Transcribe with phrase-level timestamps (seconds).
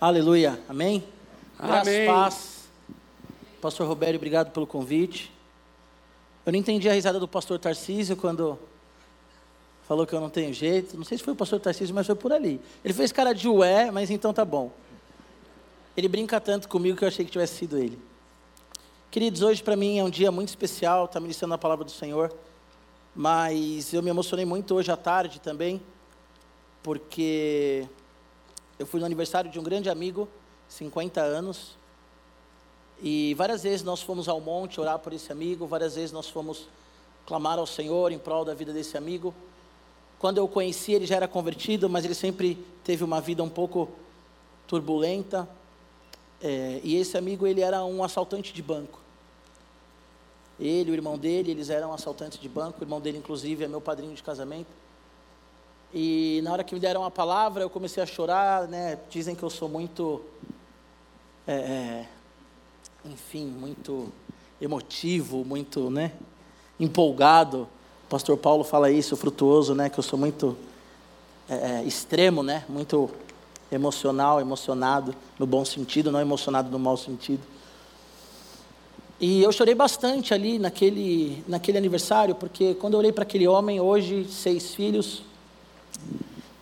[0.00, 0.60] Aleluia.
[0.68, 1.04] Amém?
[1.58, 2.06] Graças, Amém.
[2.06, 2.64] paz.
[3.60, 5.32] Pastor Roberto, obrigado pelo convite.
[6.44, 8.58] Eu não entendi a risada do pastor Tarcísio quando
[9.86, 10.96] falou que eu não tenho jeito.
[10.96, 12.60] Não sei se foi o pastor Tarcísio, mas foi por ali.
[12.84, 14.70] Ele fez cara de ué, mas então tá bom.
[15.96, 17.98] Ele brinca tanto comigo que eu achei que tivesse sido ele.
[19.10, 22.34] Queridos, hoje para mim é um dia muito especial, está ministrando a palavra do Senhor.
[23.14, 25.80] Mas eu me emocionei muito hoje à tarde também,
[26.82, 27.88] porque
[28.78, 30.28] eu fui no aniversário de um grande amigo,
[30.68, 31.76] 50 anos,
[33.02, 36.68] e várias vezes nós fomos ao monte orar por esse amigo, várias vezes nós fomos
[37.26, 39.34] clamar ao Senhor em prol da vida desse amigo.
[40.18, 43.48] Quando eu o conheci, ele já era convertido, mas ele sempre teve uma vida um
[43.48, 43.90] pouco
[44.66, 45.48] turbulenta.
[46.40, 49.00] É, e esse amigo, ele era um assaltante de banco.
[50.58, 52.80] Ele, o irmão dele, eles eram assaltantes de banco.
[52.80, 54.68] O irmão dele, inclusive, é meu padrinho de casamento.
[55.96, 58.98] E na hora que me deram a palavra, eu comecei a chorar, né?
[59.08, 60.20] Dizem que eu sou muito,
[61.46, 62.08] é, é,
[63.04, 64.12] enfim, muito
[64.60, 66.10] emotivo, muito, né?
[66.80, 67.68] Empolgado.
[68.06, 69.88] O pastor Paulo fala isso, frutuoso, né?
[69.88, 70.56] Que eu sou muito
[71.48, 72.64] é, é, extremo, né?
[72.68, 73.08] Muito
[73.70, 77.42] emocional, emocionado no bom sentido, não emocionado no mau sentido.
[79.20, 83.80] E eu chorei bastante ali naquele, naquele aniversário, porque quando eu olhei para aquele homem,
[83.80, 85.22] hoje, seis filhos,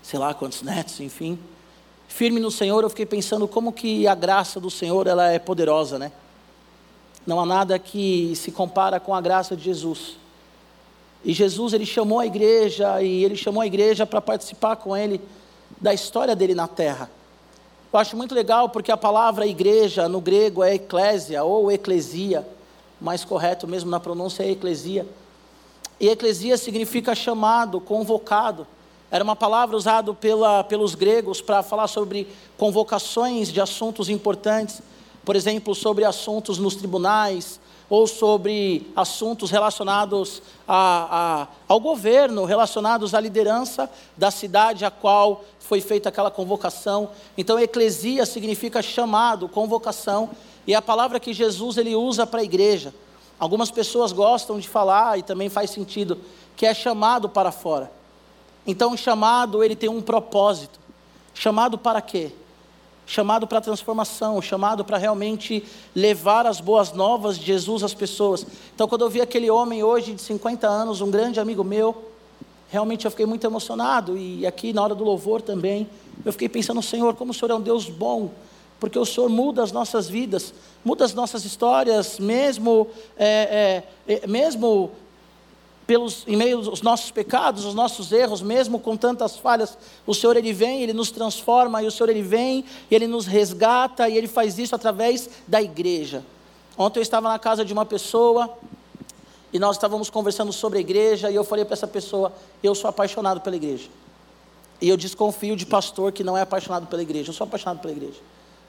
[0.02, 1.38] sei lá quantos netos, enfim,
[2.08, 5.98] firme no Senhor, eu fiquei pensando como que a graça do Senhor ela é poderosa,
[5.98, 6.12] né?
[7.26, 10.16] Não há nada que se compara com a graça de Jesus.
[11.24, 15.20] E Jesus, ele chamou a igreja, e ele chamou a igreja para participar com ele
[15.80, 17.08] da história dele na terra.
[17.92, 22.46] Eu acho muito legal porque a palavra igreja no grego é eclésia ou eclesia,
[23.00, 25.06] mais correto mesmo na pronúncia é eclesia.
[26.00, 28.66] E eclesia significa chamado, convocado.
[29.12, 34.80] Era uma palavra usada pela, pelos gregos para falar sobre convocações de assuntos importantes,
[35.22, 37.60] por exemplo, sobre assuntos nos tribunais,
[37.90, 45.44] ou sobre assuntos relacionados a, a, ao governo, relacionados à liderança da cidade a qual
[45.58, 47.10] foi feita aquela convocação.
[47.36, 50.30] Então, eclesia significa chamado, convocação,
[50.66, 52.94] e é a palavra que Jesus ele usa para a igreja.
[53.38, 56.18] Algumas pessoas gostam de falar, e também faz sentido,
[56.56, 58.00] que é chamado para fora.
[58.66, 60.78] Então, o chamado ele tem um propósito.
[61.34, 62.32] Chamado para quê?
[63.06, 65.64] chamado para transformação, chamado para realmente
[65.94, 68.46] levar as boas novas de Jesus às pessoas.
[68.74, 72.10] Então, quando eu vi aquele homem hoje de 50 anos, um grande amigo meu,
[72.70, 74.16] realmente eu fiquei muito emocionado.
[74.16, 75.88] E aqui na hora do louvor também,
[76.24, 78.30] eu fiquei pensando, Senhor, como o Senhor é um Deus bom,
[78.78, 84.26] porque o Senhor muda as nossas vidas, muda as nossas histórias, mesmo, é, é, é,
[84.26, 84.90] mesmo
[85.92, 89.76] pelos, em meio aos nossos pecados, os nossos erros, mesmo com tantas falhas,
[90.06, 93.26] o Senhor ele vem, ele nos transforma, e o Senhor ele vem, e ele nos
[93.26, 96.24] resgata, e ele faz isso através da igreja.
[96.78, 98.56] Ontem eu estava na casa de uma pessoa,
[99.52, 102.32] e nós estávamos conversando sobre a igreja, e eu falei para essa pessoa:
[102.62, 103.90] eu sou apaixonado pela igreja.
[104.80, 107.28] E eu desconfio de pastor que não é apaixonado pela igreja.
[107.28, 108.18] Eu sou apaixonado pela igreja.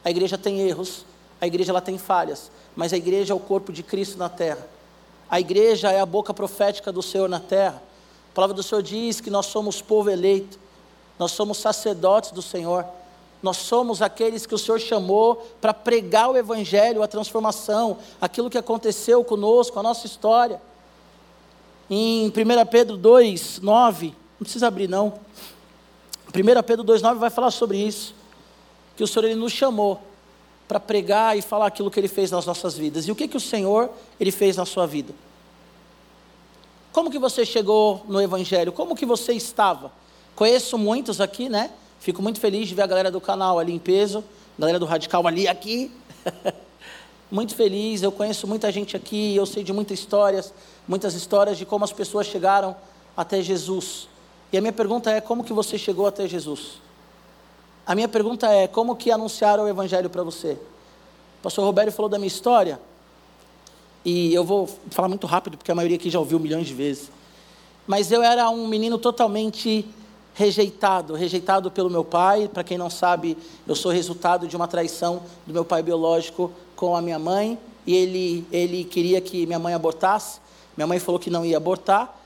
[0.03, 1.05] A igreja tem erros,
[1.39, 4.67] a igreja ela tem falhas, mas a igreja é o corpo de Cristo na terra.
[5.33, 7.81] A igreja é a boca profética do Senhor na terra.
[8.31, 10.59] A palavra do Senhor diz que nós somos povo eleito,
[11.17, 12.85] nós somos sacerdotes do Senhor,
[13.41, 18.59] nós somos aqueles que o Senhor chamou para pregar o Evangelho, a transformação, aquilo que
[18.59, 20.61] aconteceu conosco, a nossa história.
[21.89, 22.31] Em 1
[22.69, 25.13] Pedro 2, 9, não precisa abrir não.
[26.27, 28.13] 1 Pedro 2, 9 vai falar sobre isso.
[28.95, 29.99] Que o Senhor ele nos chamou
[30.73, 33.07] para pregar e falar aquilo que Ele fez nas nossas vidas.
[33.07, 35.13] E o que, que o Senhor Ele fez na sua vida?
[36.91, 38.71] Como que você chegou no Evangelho?
[38.71, 39.91] Como que você estava?
[40.35, 41.69] Conheço muitos aqui, né?
[41.99, 44.23] Fico muito feliz de ver a galera do canal ali em peso,
[44.57, 45.91] a galera do Radical ali aqui.
[47.29, 50.51] muito feliz, eu conheço muita gente aqui, eu sei de muitas histórias,
[50.87, 52.75] muitas histórias de como as pessoas chegaram
[53.15, 54.07] até Jesus.
[54.51, 56.81] E a minha pergunta é: como que você chegou até Jesus?
[57.85, 60.57] A minha pergunta é: como que anunciaram o Evangelho para você?
[61.39, 62.79] O pastor Roberto falou da minha história,
[64.05, 67.11] e eu vou falar muito rápido, porque a maioria aqui já ouviu milhões de vezes.
[67.85, 69.85] Mas eu era um menino totalmente
[70.33, 72.47] rejeitado, rejeitado pelo meu pai.
[72.47, 73.37] Para quem não sabe,
[73.67, 77.93] eu sou resultado de uma traição do meu pai biológico com a minha mãe, e
[77.93, 80.39] ele, ele queria que minha mãe abortasse.
[80.75, 82.17] Minha mãe falou que não ia abortar,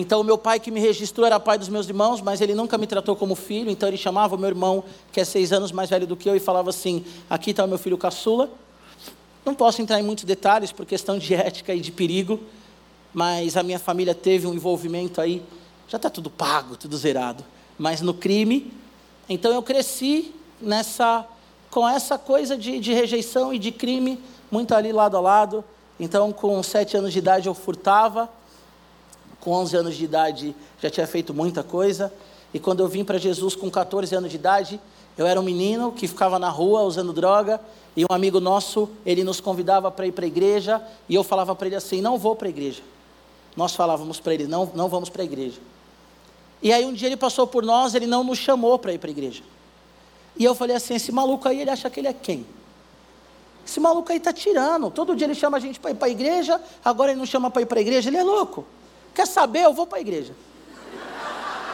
[0.00, 2.78] então, o meu pai que me registrou era pai dos meus irmãos, mas ele nunca
[2.78, 3.70] me tratou como filho.
[3.70, 4.82] Então, ele chamava o meu irmão,
[5.12, 7.68] que é seis anos mais velho do que eu, e falava assim: Aqui está o
[7.68, 8.48] meu filho caçula.
[9.44, 12.40] Não posso entrar em muitos detalhes por questão de ética e de perigo,
[13.12, 15.42] mas a minha família teve um envolvimento aí.
[15.86, 17.44] Já está tudo pago, tudo zerado.
[17.78, 18.72] Mas no crime.
[19.28, 21.26] Então, eu cresci nessa,
[21.70, 24.18] com essa coisa de, de rejeição e de crime,
[24.50, 25.62] muito ali lado a lado.
[25.98, 28.30] Então, com sete anos de idade, eu furtava.
[29.40, 32.12] Com 11 anos de idade, já tinha feito muita coisa.
[32.52, 34.80] E quando eu vim para Jesus com 14 anos de idade,
[35.16, 37.60] eu era um menino que ficava na rua usando droga.
[37.96, 40.82] E um amigo nosso, ele nos convidava para ir para a igreja.
[41.08, 42.82] E eu falava para ele assim: não vou para a igreja.
[43.56, 45.60] Nós falávamos para ele: não, não vamos para a igreja.
[46.62, 49.08] E aí um dia ele passou por nós, ele não nos chamou para ir para
[49.08, 49.42] a igreja.
[50.36, 52.46] E eu falei assim: esse maluco aí, ele acha que ele é quem?
[53.66, 54.90] Esse maluco aí está tirando.
[54.90, 57.50] Todo dia ele chama a gente para ir para a igreja, agora ele não chama
[57.50, 58.64] para ir para a igreja, ele é louco.
[59.20, 59.64] Quer saber?
[59.64, 60.32] Eu vou para a igreja.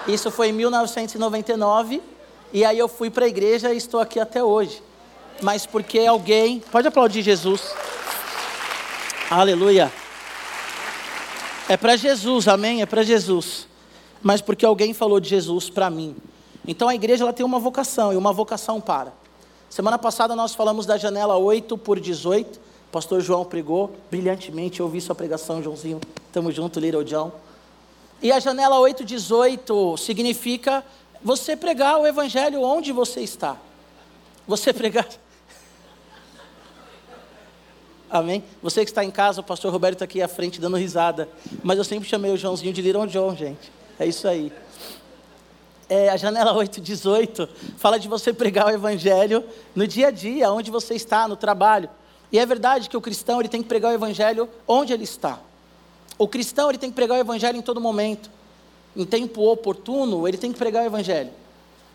[0.09, 2.03] Isso foi em 1999,
[2.53, 4.83] e aí eu fui para a igreja e estou aqui até hoje.
[5.41, 6.59] Mas porque alguém.
[6.59, 7.73] Pode aplaudir Jesus.
[9.31, 9.93] Aleluia.
[11.69, 12.83] É para Jesus, amém?
[12.83, 13.69] É para Jesus.
[14.21, 16.17] Mas porque alguém falou de Jesus para mim.
[16.67, 19.13] Então a igreja ela tem uma vocação e uma vocação para.
[19.71, 22.59] Semana passada nós falamos da janela 8 por 18.
[22.89, 24.81] O pastor João pregou brilhantemente.
[24.81, 26.01] Eu ouvi sua pregação, Joãozinho.
[26.37, 27.33] Tamo junto, Little John.
[28.21, 30.85] E a janela 8, 18 significa
[31.23, 33.57] você pregar o evangelho onde você está.
[34.47, 35.09] Você pregar.
[38.11, 38.45] Amém?
[38.63, 41.27] Você que está em casa, o pastor Roberto está aqui à frente dando risada.
[41.63, 43.73] Mas eu sempre chamei o Joãozinho de Little John, gente.
[43.99, 44.53] É isso aí
[45.89, 47.49] é, a janela 818
[47.79, 49.43] fala de você pregar o evangelho
[49.75, 51.89] no dia a dia, onde você está, no trabalho.
[52.31, 55.41] E é verdade que o cristão ele tem que pregar o evangelho onde ele está.
[56.19, 58.31] O cristão ele tem que pregar o evangelho em todo momento.
[58.97, 61.31] Em tempo oportuno, ele tem que pregar o evangelho.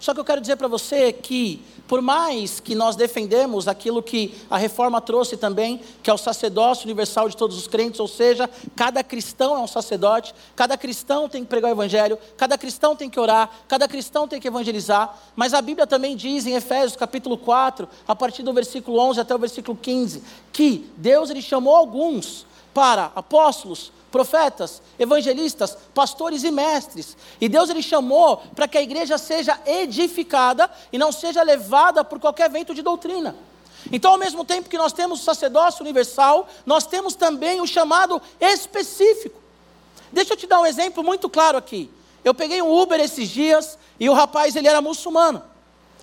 [0.01, 4.33] Só que eu quero dizer para você que, por mais que nós defendemos aquilo que
[4.49, 8.49] a reforma trouxe também, que é o sacerdócio universal de todos os crentes, ou seja,
[8.75, 13.11] cada cristão é um sacerdote, cada cristão tem que pregar o evangelho, cada cristão tem
[13.11, 17.37] que orar, cada cristão tem que evangelizar, mas a Bíblia também diz em Efésios capítulo
[17.37, 22.47] 4, a partir do versículo 11 até o versículo 15, que Deus ele chamou alguns
[22.73, 27.15] para apóstolos, profetas, evangelistas, pastores e mestres.
[27.39, 32.19] E Deus ele chamou para que a igreja seja edificada e não seja levada por
[32.19, 33.35] qualquer vento de doutrina.
[33.91, 38.21] Então, ao mesmo tempo que nós temos o sacerdócio universal, nós temos também o chamado
[38.39, 39.41] específico.
[40.11, 41.89] Deixa eu te dar um exemplo muito claro aqui.
[42.23, 45.41] Eu peguei um Uber esses dias e o rapaz ele era muçulmano.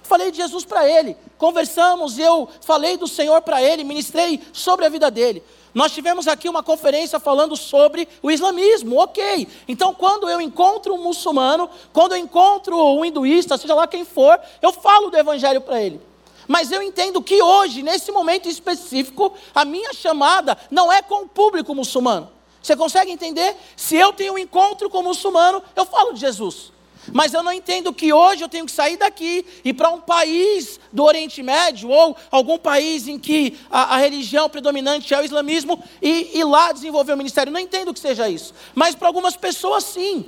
[0.02, 4.88] Falei de Jesus para ele, conversamos, eu falei do Senhor para ele, ministrei sobre a
[4.88, 5.44] vida dele.
[5.74, 9.46] Nós tivemos aqui uma conferência falando sobre o islamismo, ok.
[9.66, 14.40] Então, quando eu encontro um muçulmano, quando eu encontro um hinduísta, seja lá quem for,
[14.62, 16.00] eu falo do evangelho para ele.
[16.46, 21.28] Mas eu entendo que hoje, nesse momento específico, a minha chamada não é com o
[21.28, 22.30] público muçulmano.
[22.62, 23.54] Você consegue entender?
[23.76, 26.72] Se eu tenho um encontro com o muçulmano, eu falo de Jesus.
[27.12, 30.78] Mas eu não entendo que hoje eu tenho que sair daqui e para um país
[30.92, 35.82] do Oriente Médio ou algum país em que a, a religião predominante é o islamismo
[36.02, 37.52] e, e lá desenvolver o ministério.
[37.52, 38.54] Não entendo que seja isso.
[38.74, 40.26] Mas para algumas pessoas sim.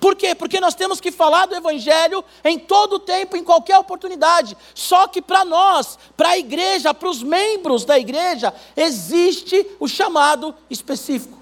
[0.00, 0.34] Por quê?
[0.34, 4.56] Porque nós temos que falar do Evangelho em todo o tempo, em qualquer oportunidade.
[4.74, 10.52] Só que para nós, para a igreja, para os membros da igreja, existe o chamado
[10.68, 11.38] específico.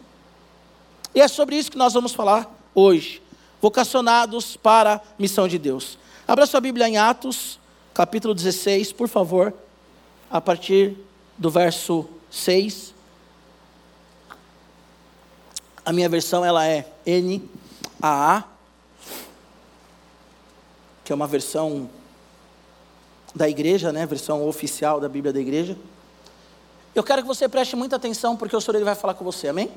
[1.14, 3.22] E é sobre isso que nós vamos falar hoje
[3.60, 5.98] vocacionados para a missão de Deus.
[6.26, 7.58] Abra sua Bíblia em Atos,
[7.92, 9.52] capítulo 16, por favor,
[10.30, 10.96] a partir
[11.36, 12.94] do verso 6.
[15.84, 18.44] A minha versão ela é NAA,
[21.04, 21.90] que é uma versão
[23.34, 25.76] da igreja, né, versão oficial da Bíblia da igreja.
[26.94, 29.48] Eu quero que você preste muita atenção porque o Senhor ele vai falar com você,
[29.48, 29.70] amém?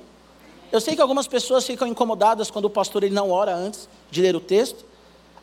[0.74, 4.20] Eu sei que algumas pessoas ficam incomodadas quando o pastor ele não ora antes de
[4.24, 4.84] ler o texto.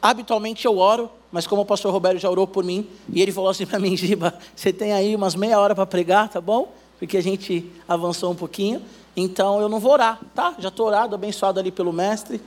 [0.03, 3.49] Habitualmente eu oro, mas como o pastor Roberto já orou por mim, e ele falou
[3.49, 6.73] assim para mim, Giba, você tem aí umas meia hora para pregar, tá bom?
[6.99, 8.83] Porque a gente avançou um pouquinho,
[9.17, 10.57] então eu não vou orar, tá?
[10.59, 12.41] Já estou orado, abençoado ali pelo mestre.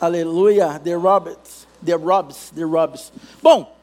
[0.00, 3.12] Aleluia, The Roberts, The Robs, The Robs.
[3.42, 3.74] Bom,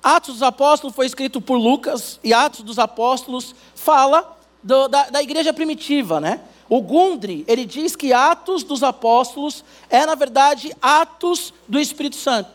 [0.00, 5.20] Atos dos Apóstolos foi escrito por Lucas, e Atos dos Apóstolos fala do, da, da
[5.20, 6.42] igreja primitiva, né?
[6.72, 12.48] O Gundry, ele diz que Atos dos Apóstolos é, na verdade, Atos do Espírito Santo.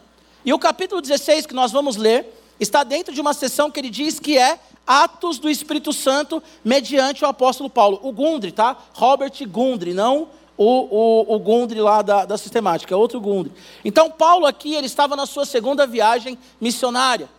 [0.43, 2.25] E o capítulo 16 que nós vamos ler
[2.59, 4.57] está dentro de uma sessão que ele diz que é
[4.87, 7.99] Atos do Espírito Santo mediante o apóstolo Paulo.
[8.01, 8.75] O Gundry, tá?
[8.95, 13.53] Robert Gundry, não o, o, o Gundry lá da, da sistemática, é outro Gundry.
[13.85, 17.29] Então, Paulo aqui, ele estava na sua segunda viagem missionária.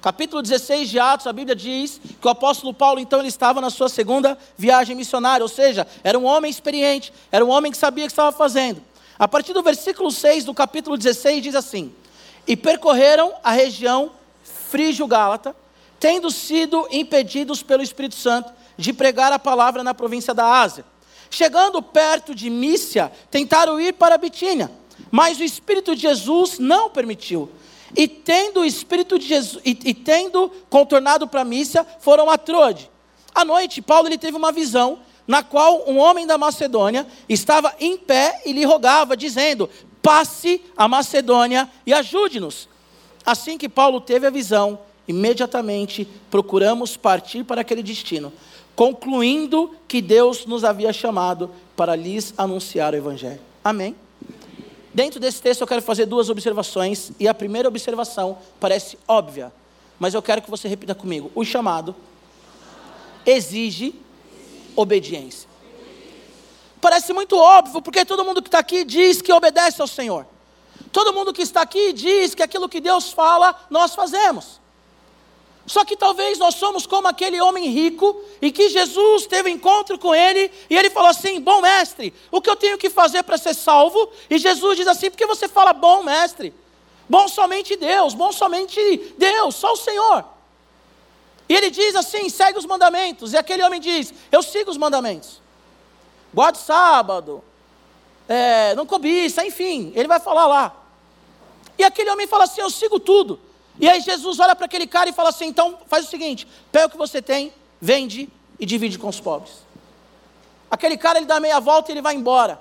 [0.00, 3.68] Capítulo 16 de Atos, a Bíblia diz que o apóstolo Paulo, então, ele estava na
[3.68, 8.04] sua segunda viagem missionária, ou seja, era um homem experiente, era um homem que sabia
[8.04, 8.82] o que estava fazendo.
[9.18, 11.92] A partir do versículo 6 do capítulo 16 diz assim:
[12.46, 14.12] E percorreram a região
[14.70, 15.54] frígio-gálata,
[15.98, 20.82] tendo sido impedidos pelo Espírito Santo de pregar a palavra na província da Ásia.
[21.28, 24.70] Chegando perto de Mícia, tentaram ir para Bitínia,
[25.10, 27.50] mas o Espírito de Jesus não permitiu.
[27.96, 32.90] E tendo o Espírito de Jesus, e, e tendo contornado para Mícia, foram a Trode.
[33.34, 37.96] À noite, Paulo ele teve uma visão na qual um homem da Macedônia estava em
[37.96, 39.70] pé e lhe rogava, dizendo:
[40.02, 42.68] Passe a Macedônia e ajude-nos.
[43.24, 48.32] Assim que Paulo teve a visão, imediatamente procuramos partir para aquele destino,
[48.74, 53.40] concluindo que Deus nos havia chamado para lhes anunciar o Evangelho.
[53.62, 53.94] Amém?
[54.92, 59.52] Dentro desse texto eu quero fazer duas observações, e a primeira observação parece óbvia,
[59.98, 61.94] mas eu quero que você repita comigo: o chamado
[63.24, 63.94] exige
[64.74, 65.48] obediência.
[66.80, 70.26] Parece muito óbvio, porque todo mundo que está aqui diz que obedece ao Senhor.
[70.90, 74.59] Todo mundo que está aqui diz que aquilo que Deus fala, nós fazemos.
[75.66, 80.14] Só que talvez nós somos como aquele homem rico e que Jesus teve encontro com
[80.14, 83.54] ele e ele falou assim: Bom mestre, o que eu tenho que fazer para ser
[83.54, 84.10] salvo?
[84.28, 86.52] E Jesus diz assim: Porque você fala bom mestre?
[87.08, 90.24] Bom somente Deus, bom somente Deus, só o Senhor.
[91.48, 93.32] E ele diz assim: segue os mandamentos.
[93.32, 95.40] E aquele homem diz: Eu sigo os mandamentos.
[96.32, 97.42] Guarde sábado,
[98.28, 100.76] é, não cobiça, enfim, ele vai falar lá.
[101.76, 103.40] E aquele homem fala assim: Eu sigo tudo.
[103.80, 106.86] E aí Jesus olha para aquele cara e fala assim: então faz o seguinte, pega
[106.86, 109.52] o que você tem, vende e divide com os pobres.
[110.70, 112.60] Aquele cara ele dá meia volta e ele vai embora.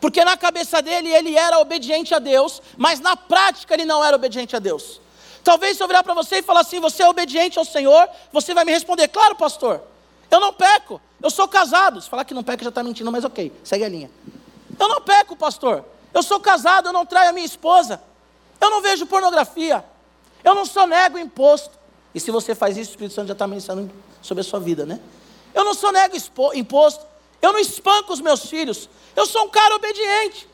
[0.00, 4.14] Porque na cabeça dele ele era obediente a Deus, mas na prática ele não era
[4.14, 5.00] obediente a Deus.
[5.42, 8.52] Talvez se eu virar para você e falar assim, você é obediente ao Senhor, você
[8.52, 9.80] vai me responder, claro, pastor,
[10.30, 12.00] eu não peco, eu sou casado.
[12.00, 14.10] Se falar que não peca já está mentindo, mas ok, segue a linha.
[14.78, 18.00] Eu não peco, pastor, eu sou casado, eu não traio a minha esposa,
[18.60, 19.84] eu não vejo pornografia,
[20.44, 21.78] eu não só nego imposto.
[22.14, 24.84] E se você faz isso, o Espírito Santo já está mencionando sobre a sua vida,
[24.84, 25.00] né?
[25.54, 26.16] Eu não só nego
[26.54, 27.04] imposto.
[27.40, 28.88] Eu não espanco os meus filhos.
[29.16, 30.48] Eu sou um cara obediente.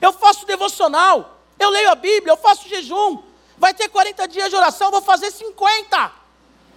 [0.00, 1.38] Eu faço devocional.
[1.58, 2.32] Eu leio a Bíblia.
[2.32, 3.22] Eu faço jejum.
[3.58, 4.88] Vai ter 40 dias de oração.
[4.88, 6.12] Eu vou fazer 50.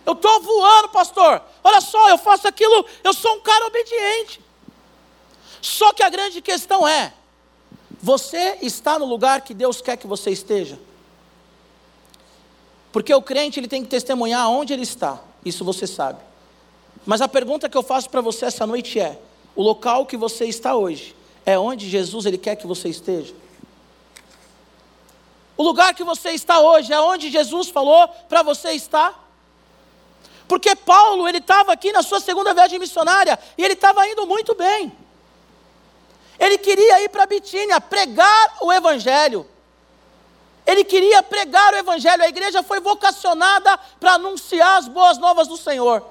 [0.06, 1.42] Eu estou voando, pastor.
[1.64, 2.86] Olha só, eu faço aquilo.
[3.04, 4.42] Eu sou um cara obediente.
[5.62, 7.14] Só que a grande questão é:
[8.02, 10.80] você está no lugar que Deus quer que você esteja?
[12.92, 16.20] Porque o crente ele tem que testemunhar onde ele está, isso você sabe.
[17.06, 19.20] Mas a pergunta que eu faço para você essa noite é:
[19.56, 21.16] o local que você está hoje
[21.46, 23.34] é onde Jesus ele quer que você esteja?
[25.56, 29.28] O lugar que você está hoje é onde Jesus falou para você estar?
[30.48, 34.56] Porque Paulo, ele estava aqui na sua segunda viagem missionária e ele estava indo muito
[34.56, 34.92] bem.
[36.40, 39.46] Ele queria ir para Bitínia, pregar o evangelho.
[40.70, 45.58] Ele queria pregar o Evangelho, a igreja foi vocacionada para anunciar as boas novas do
[45.58, 46.06] Senhor.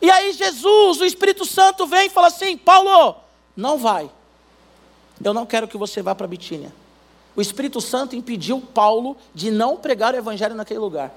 [0.00, 3.16] E aí Jesus, o Espírito Santo, vem e fala assim: Paulo,
[3.54, 4.10] não vai.
[5.22, 6.72] Eu não quero que você vá para Bitínia.
[7.36, 11.12] O Espírito Santo impediu Paulo de não pregar o Evangelho naquele lugar.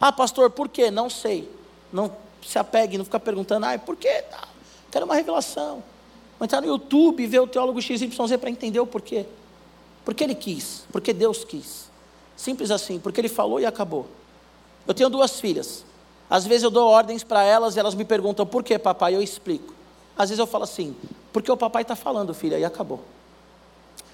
[0.00, 0.90] Ah, pastor, por quê?
[0.90, 1.48] Não sei.
[1.92, 2.10] Não
[2.44, 4.24] se apegue, não fica perguntando, ah, por quê?
[4.90, 5.84] Quero uma revelação.
[6.36, 9.24] Vou entrar no YouTube e ver o teólogo XYZ para entender o porquê.
[10.06, 11.90] Porque ele quis, porque Deus quis.
[12.36, 14.06] Simples assim, porque ele falou e acabou.
[14.86, 15.84] Eu tenho duas filhas.
[16.30, 19.16] Às vezes eu dou ordens para elas e elas me perguntam, por que, papai?
[19.16, 19.74] Eu explico.
[20.16, 20.96] Às vezes eu falo assim,
[21.32, 23.00] porque o papai está falando, filha, e acabou.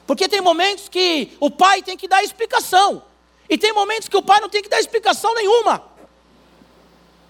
[0.06, 3.02] Porque tem momentos que o pai tem que dar explicação.
[3.46, 5.82] E tem momentos que o pai não tem que dar explicação nenhuma.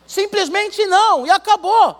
[0.06, 1.98] Simplesmente não, e acabou.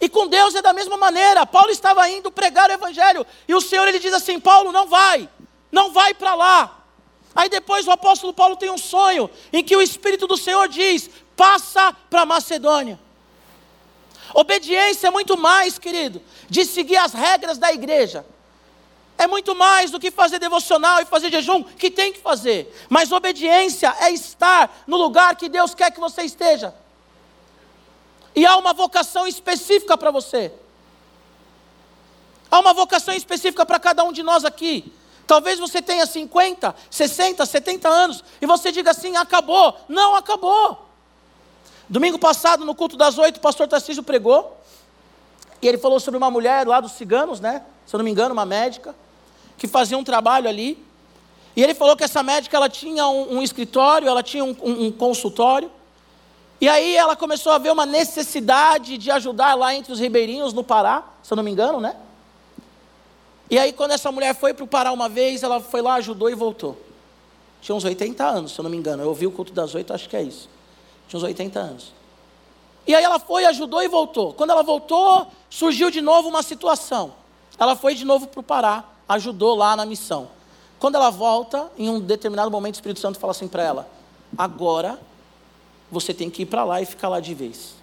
[0.00, 1.46] E com Deus é da mesma maneira.
[1.46, 5.28] Paulo estava indo pregar o evangelho e o Senhor ele diz assim: "Paulo, não vai.
[5.70, 6.84] Não vai para lá".
[7.34, 11.10] Aí depois o apóstolo Paulo tem um sonho em que o espírito do Senhor diz:
[11.36, 12.98] "Passa para Macedônia".
[14.34, 18.24] Obediência é muito mais, querido, de seguir as regras da igreja.
[19.16, 22.72] É muito mais do que fazer devocional e fazer jejum, que tem que fazer.
[22.88, 26.72] Mas obediência é estar no lugar que Deus quer que você esteja.
[28.38, 30.52] E há uma vocação específica para você.
[32.48, 34.92] Há uma vocação específica para cada um de nós aqui.
[35.26, 39.76] Talvez você tenha 50, 60, 70 anos e você diga assim: acabou.
[39.88, 40.86] Não acabou.
[41.88, 44.56] Domingo passado, no culto das oito, o pastor Tarcísio pregou.
[45.60, 47.64] E ele falou sobre uma mulher lá dos ciganos, né?
[47.86, 48.94] Se eu não me engano, uma médica,
[49.56, 50.80] que fazia um trabalho ali.
[51.56, 54.86] E ele falou que essa médica ela tinha um, um escritório, ela tinha um, um,
[54.86, 55.72] um consultório.
[56.60, 60.64] E aí ela começou a ver uma necessidade de ajudar lá entre os ribeirinhos no
[60.64, 61.94] Pará, se eu não me engano, né?
[63.48, 66.28] E aí quando essa mulher foi para o Pará uma vez, ela foi lá, ajudou
[66.28, 66.76] e voltou.
[67.60, 69.02] Tinha uns 80 anos, se eu não me engano.
[69.02, 70.48] Eu ouvi o culto das oito, acho que é isso.
[71.08, 71.92] Tinha uns 80 anos.
[72.86, 74.32] E aí ela foi, ajudou e voltou.
[74.32, 77.12] Quando ela voltou, surgiu de novo uma situação.
[77.58, 80.28] Ela foi de novo para o Pará, ajudou lá na missão.
[80.78, 83.88] Quando ela volta, em um determinado momento, o Espírito Santo fala assim para ela:
[84.36, 84.98] agora
[85.90, 87.74] você tem que ir para lá e ficar lá de vez.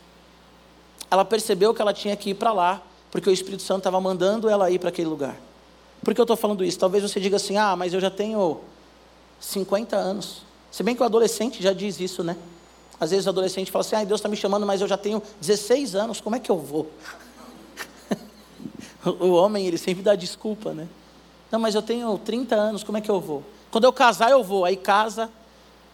[1.09, 2.81] Ela percebeu que ela tinha que ir para lá,
[3.11, 5.35] porque o Espírito Santo estava mandando ela ir para aquele lugar.
[6.03, 6.77] Por que eu estou falando isso?
[6.77, 8.61] Talvez você diga assim: ah, mas eu já tenho
[9.39, 10.43] 50 anos.
[10.71, 12.35] Se bem que o adolescente já diz isso, né?
[12.99, 15.21] Às vezes o adolescente fala assim: ah, Deus está me chamando, mas eu já tenho
[15.41, 16.89] 16 anos, como é que eu vou?
[19.19, 20.87] o homem, ele sempre dá desculpa, né?
[21.51, 23.43] Não, mas eu tenho 30 anos, como é que eu vou?
[23.71, 24.65] Quando eu casar, eu vou.
[24.65, 25.29] Aí casa.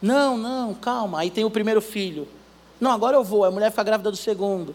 [0.02, 1.20] Não, não, calma.
[1.20, 2.28] Aí tem o primeiro filho.
[2.80, 3.46] Não, agora eu vou.
[3.46, 4.74] A mulher fica grávida do segundo.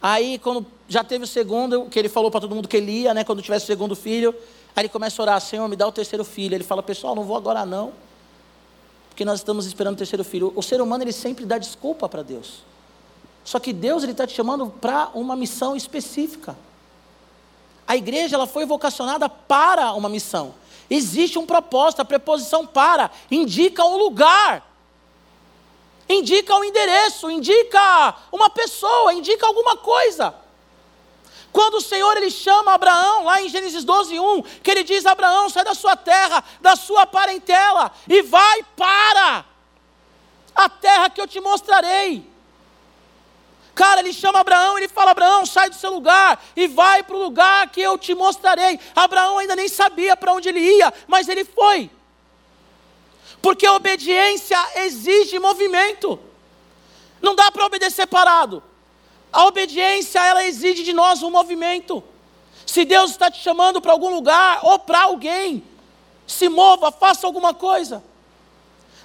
[0.00, 3.14] Aí, quando já teve o segundo, que ele falou para todo mundo que ele ia,
[3.14, 3.24] né?
[3.24, 4.34] Quando tivesse o segundo filho,
[4.76, 6.54] aí ele começa a orar: Senhor, me dá o terceiro filho.
[6.54, 7.92] Ele fala: Pessoal, não vou agora não.
[9.08, 10.52] Porque nós estamos esperando o terceiro filho.
[10.54, 12.62] O ser humano, ele sempre dá desculpa para Deus.
[13.44, 16.56] Só que Deus, ele está te chamando para uma missão específica.
[17.86, 20.54] A igreja ela foi vocacionada para uma missão.
[20.88, 24.62] Existe um propósito, a preposição para indica um lugar,
[26.08, 30.34] indica um endereço, indica uma pessoa, indica alguma coisa.
[31.52, 35.48] Quando o Senhor ele chama Abraão, lá em Gênesis 12, 1, que ele diz: Abraão,
[35.48, 39.44] sai da sua terra, da sua parentela, e vai para
[40.54, 42.33] a terra que eu te mostrarei.
[43.74, 47.22] Cara, ele chama Abraão, ele fala: Abraão, sai do seu lugar e vai para o
[47.22, 48.78] lugar que eu te mostrarei.
[48.94, 51.90] Abraão ainda nem sabia para onde ele ia, mas ele foi.
[53.42, 56.18] Porque a obediência exige movimento.
[57.20, 58.62] Não dá para obedecer parado.
[59.32, 62.02] A obediência, ela exige de nós um movimento.
[62.64, 65.62] Se Deus está te chamando para algum lugar ou para alguém,
[66.26, 68.02] se mova, faça alguma coisa.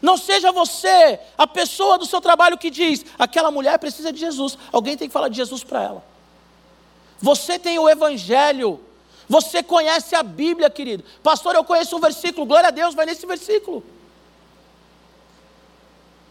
[0.02, 4.58] Não seja você a pessoa do seu trabalho que diz: aquela mulher precisa de Jesus.
[4.72, 6.04] Alguém tem que falar de Jesus para ela.
[7.20, 8.80] Você tem o Evangelho.
[9.28, 11.04] Você conhece a Bíblia, querido.
[11.22, 12.48] Pastor, eu conheço um versículo.
[12.48, 13.84] Glória a Deus, vai nesse versículo.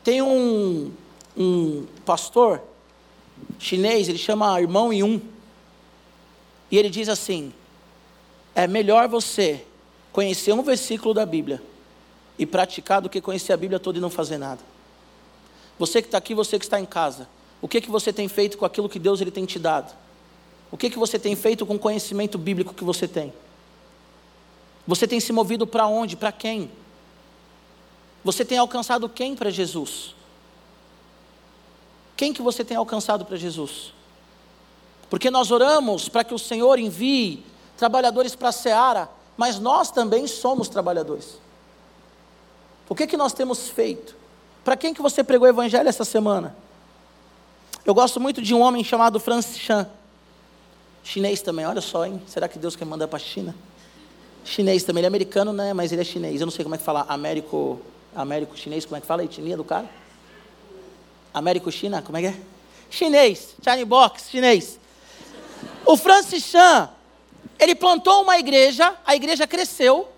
[0.02, 0.92] Tem um,
[1.36, 2.60] um pastor
[3.58, 5.20] chinês, ele chama Irmão Yun.
[6.70, 7.52] E ele diz assim:
[8.54, 9.64] é melhor você
[10.12, 11.62] conhecer um versículo da Bíblia
[12.38, 14.60] e praticar do que conhecer a Bíblia toda e não fazer nada.
[15.78, 17.28] Você que está aqui, você que está em casa,
[17.60, 19.94] o que que você tem feito com aquilo que Deus ele tem te dado?
[20.70, 23.32] O que que você tem feito com o conhecimento bíblico que você tem?
[24.86, 26.16] Você tem se movido para onde?
[26.16, 26.70] Para quem?
[28.24, 30.14] Você tem alcançado quem para Jesus?
[32.16, 33.92] Quem que você tem alcançado para Jesus?
[35.08, 37.44] Porque nós oramos para que o Senhor envie
[37.76, 41.38] trabalhadores para a seara, mas nós também somos trabalhadores.
[42.88, 44.16] O que, que nós temos feito?
[44.64, 46.56] Para quem que você pregou o evangelho essa semana?
[47.84, 49.88] Eu gosto muito de um homem chamado Francis Chan.
[51.02, 52.20] Chinês também, olha só, hein?
[52.26, 53.54] Será que Deus quer mandar para a China?
[54.44, 55.72] Chinês também, ele é americano, né?
[55.72, 56.40] Mas ele é chinês.
[56.40, 57.04] Eu não sei como é que fala.
[57.08, 57.80] Américo,
[58.14, 59.88] Américo chinês, como é que fala a etnia do cara?
[61.32, 62.36] Américo China, como é que é?
[62.90, 64.78] Chinês, China Box, chinês.
[65.84, 66.88] O Francis Chan,
[67.58, 70.08] ele plantou uma igreja, a igreja cresceu,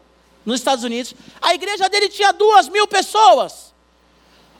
[0.44, 1.14] nos Estados Unidos.
[1.40, 3.74] A igreja dele tinha duas mil pessoas.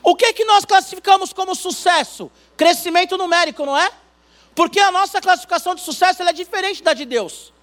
[0.03, 2.31] O que, que nós classificamos como sucesso?
[2.57, 3.91] Crescimento numérico, não é?
[4.55, 7.53] Porque a nossa classificação de sucesso é diferente da de Deus.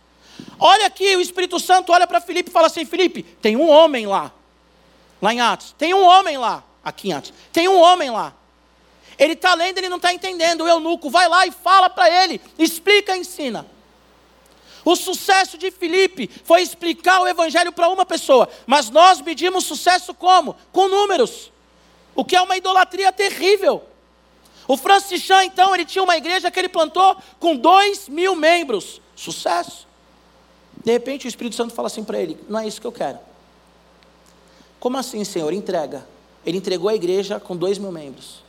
[0.58, 4.06] Olha aqui, o Espírito Santo olha para Filipe e fala assim: Filipe, tem um homem
[4.06, 4.32] lá,
[5.20, 5.74] lá em Atos.
[5.76, 7.32] Tem um homem lá, aqui em Atos.
[7.52, 8.34] Tem um homem lá.
[9.18, 10.62] Ele está lendo, ele não está entendendo.
[10.62, 13.66] O eunuco vai lá e fala para ele, explica, ensina.
[14.88, 20.14] O sucesso de Filipe foi explicar o evangelho para uma pessoa, mas nós medimos sucesso
[20.14, 20.56] como?
[20.72, 21.52] Com números,
[22.14, 23.82] o que é uma idolatria terrível.
[24.66, 28.98] O Francis Chan, então, ele tinha uma igreja que ele plantou com dois mil membros,
[29.14, 29.86] sucesso.
[30.82, 33.18] De repente o Espírito Santo fala assim para ele: Não é isso que eu quero.
[34.80, 35.52] Como assim, Senhor?
[35.52, 36.06] Entrega.
[36.46, 38.42] Ele entregou a igreja com dois mil membros.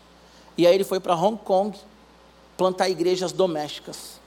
[0.57, 1.77] E aí ele foi para Hong Kong
[2.55, 4.19] plantar igrejas domésticas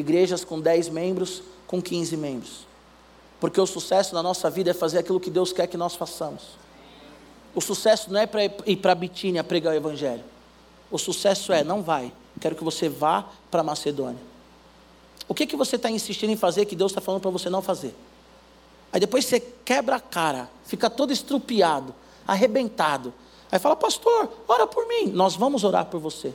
[0.00, 2.66] igrejas com 10 membros, com 15 membros.
[3.38, 6.42] Porque o sucesso na nossa vida é fazer aquilo que Deus quer que nós façamos.
[7.54, 10.24] O sucesso não é para ir para Bitínia pregar o Evangelho.
[10.90, 14.20] O sucesso é, não vai, quero que você vá para Macedônia.
[15.28, 17.62] O que, que você está insistindo em fazer que Deus está falando para você não
[17.62, 17.94] fazer?
[18.92, 21.94] Aí depois você quebra a cara, fica todo estrupiado,
[22.26, 23.14] arrebentado.
[23.52, 25.06] Aí fala, pastor, ora por mim.
[25.06, 26.34] Nós vamos orar por você.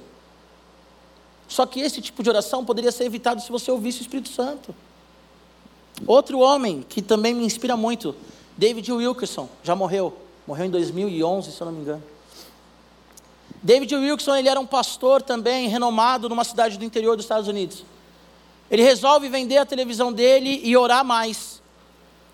[1.46, 4.74] Só que esse tipo de oração poderia ser evitado se você ouvisse o Espírito Santo.
[6.06, 8.16] Outro homem que também me inspira muito,
[8.58, 10.14] David Wilkerson, já morreu.
[10.46, 12.04] Morreu em 2011, se eu não me engano.
[13.62, 17.84] David Wilson, ele era um pastor também, renomado numa cidade do interior dos Estados Unidos.
[18.70, 21.62] Ele resolve vender a televisão dele e orar mais.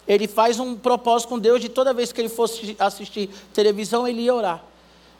[0.07, 4.23] Ele faz um propósito com Deus de toda vez que ele fosse assistir televisão, ele
[4.23, 4.63] ia orar.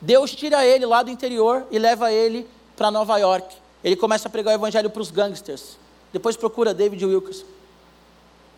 [0.02, 3.56] Deus tira ele lá do interior e leva ele para Nova York.
[3.84, 5.78] Ele começa a pregar o evangelho para os gangsters.
[6.12, 7.46] Depois procura David Wilkerson.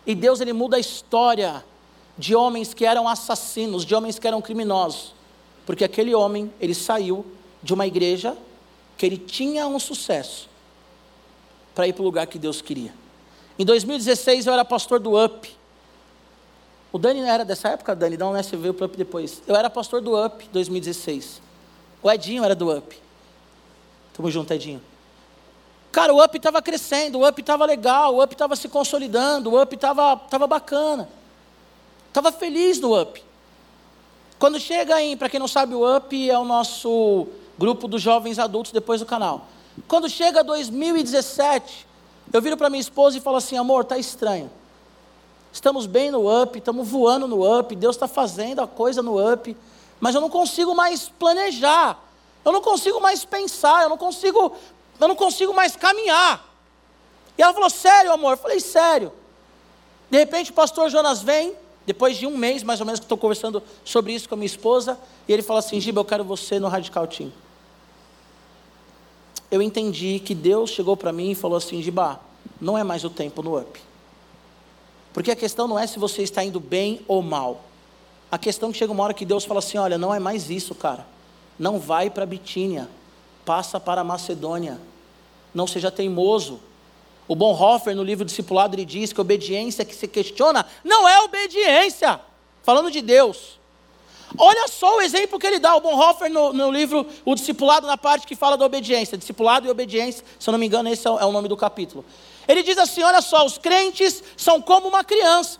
[0.06, 1.64] E Deus ele muda a história
[2.16, 5.14] de homens que eram assassinos, de homens que eram criminosos.
[5.66, 7.24] Porque aquele homem, ele saiu
[7.62, 8.36] de uma igreja
[8.96, 10.48] que ele tinha um sucesso
[11.74, 12.94] para ir para o lugar que Deus queria.
[13.58, 15.48] Em 2016 eu era pastor do UP.
[16.92, 18.16] O Dani era dessa época, Dani?
[18.16, 18.42] Não, né?
[18.42, 19.42] Você veio para o UP depois.
[19.46, 21.42] Eu era pastor do UP 2016.
[22.02, 22.96] O Edinho era do UP.
[24.12, 24.80] Tamo junto, Edinho.
[25.94, 29.62] Cara, o UP estava crescendo, o UP estava legal, o UP estava se consolidando, o
[29.62, 31.08] UP estava tava bacana.
[32.08, 33.22] Estava feliz no UP.
[34.36, 38.40] Quando chega em, para quem não sabe, o UP é o nosso grupo dos jovens
[38.40, 39.46] adultos depois do canal.
[39.86, 41.86] Quando chega 2017,
[42.32, 44.50] eu viro para minha esposa e falo assim: amor, tá estranho.
[45.52, 49.56] Estamos bem no up, estamos voando no up, Deus está fazendo a coisa no up,
[50.00, 52.02] mas eu não consigo mais planejar,
[52.44, 54.56] eu não consigo mais pensar, eu não consigo,
[55.00, 56.44] eu não consigo mais caminhar.
[57.36, 58.32] E ela falou: sério, amor?
[58.32, 59.12] Eu falei: sério.
[60.10, 61.54] De repente o pastor Jonas vem,
[61.86, 64.46] depois de um mês mais ou menos que estou conversando sobre isso com a minha
[64.46, 67.32] esposa, e ele fala assim: Giba, eu quero você no Radical Team
[69.54, 72.18] eu entendi que Deus chegou para mim e falou assim: Gibá,
[72.60, 73.80] não é mais o tempo no up.
[75.12, 77.62] Porque a questão não é se você está indo bem ou mal.
[78.30, 80.50] A questão é que chega uma hora que Deus fala assim: olha, não é mais
[80.50, 81.06] isso, cara.
[81.56, 82.88] Não vai para Bitínia,
[83.44, 84.80] passa para a Macedônia.
[85.54, 86.60] Não seja teimoso.
[87.26, 92.20] O Bonhoeffer, no livro Discipulado, ele diz que obediência que se questiona não é obediência.
[92.62, 93.58] Falando de Deus.
[94.36, 97.96] Olha só o exemplo que ele dá, o Bonhoeffer no, no, livro O Discipulado, na
[97.96, 99.16] parte que fala da obediência.
[99.16, 101.56] Discipulado e obediência, se eu não me engano, esse é o, é o nome do
[101.56, 102.04] capítulo.
[102.48, 105.58] Ele diz assim: olha só, os crentes são como uma criança,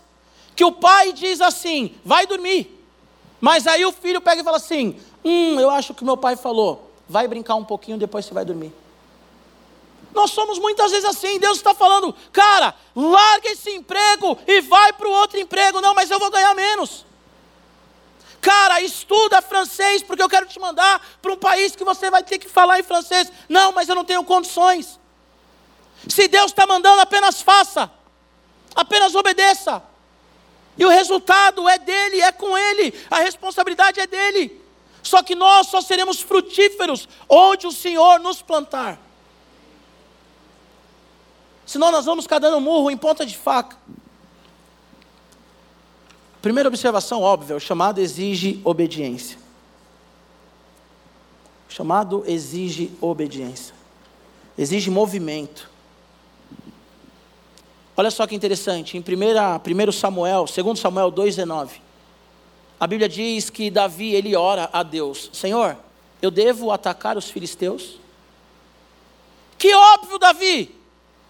[0.57, 2.71] que o pai diz assim: vai dormir.
[3.41, 6.84] Mas aí o filho pega e fala assim: hum, eu acho que meu pai falou,
[7.09, 8.73] vai brincar um pouquinho, depois você vai dormir.
[10.15, 15.09] Nós somos muitas vezes assim, Deus está falando, cara, larga esse emprego e vai para
[15.09, 15.81] o outro emprego.
[15.81, 17.05] Não, mas eu vou ganhar menos.
[18.41, 22.39] Cara, estuda francês porque eu quero te mandar para um país que você vai ter
[22.39, 23.33] que falar em francês.
[23.49, 25.01] Não, mas eu não tenho condições.
[26.09, 27.91] Se Deus está mandando, apenas faça,
[28.75, 29.83] apenas obedeça.
[30.77, 34.64] E o resultado é dele, é com ele, a responsabilidade é dele.
[35.05, 38.99] Só que nós só seremos frutíferos onde o Senhor nos plantar.
[41.67, 43.77] Senão nós vamos ficar dando murro em ponta de faca.
[46.41, 49.39] Primeira observação óbvia: o chamado exige obediência.
[51.69, 53.75] O chamado exige obediência,
[54.57, 55.71] exige movimento.
[57.97, 61.71] Olha só que interessante, em 1 Samuel, 2 Samuel 2,19,
[62.85, 65.75] a Bíblia diz que Davi, ele ora a Deus, Senhor,
[66.21, 67.99] eu devo atacar os filisteus?
[69.57, 70.79] Que óbvio, Davi,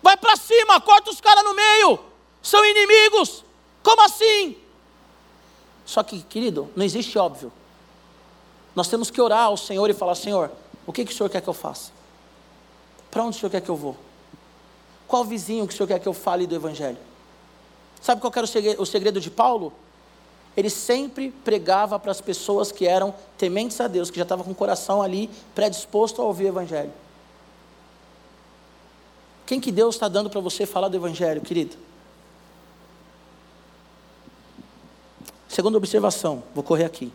[0.03, 2.01] vai para cima, corta os caras no meio,
[2.43, 3.45] são inimigos,
[3.85, 4.57] como assim?
[5.87, 7.53] Só que, querido, não existe óbvio.
[8.75, 10.51] Nós temos que orar ao Senhor e falar: Senhor,
[10.85, 11.93] o que, que o Senhor quer que eu faça?
[13.13, 13.97] Para onde o Senhor quer que eu vou?
[15.07, 16.99] Qual vizinho que o Senhor quer que eu fale do Evangelho?
[18.03, 19.73] Sabe qual era o segredo de Paulo?
[20.57, 24.53] Ele sempre pregava para as pessoas que eram tementes a Deus, que já estavam com
[24.53, 26.93] o coração ali predisposto a ouvir o Evangelho.
[29.47, 31.77] Quem que Deus está dando para você falar do Evangelho, querido?
[35.49, 37.13] Segunda observação, vou correr aqui.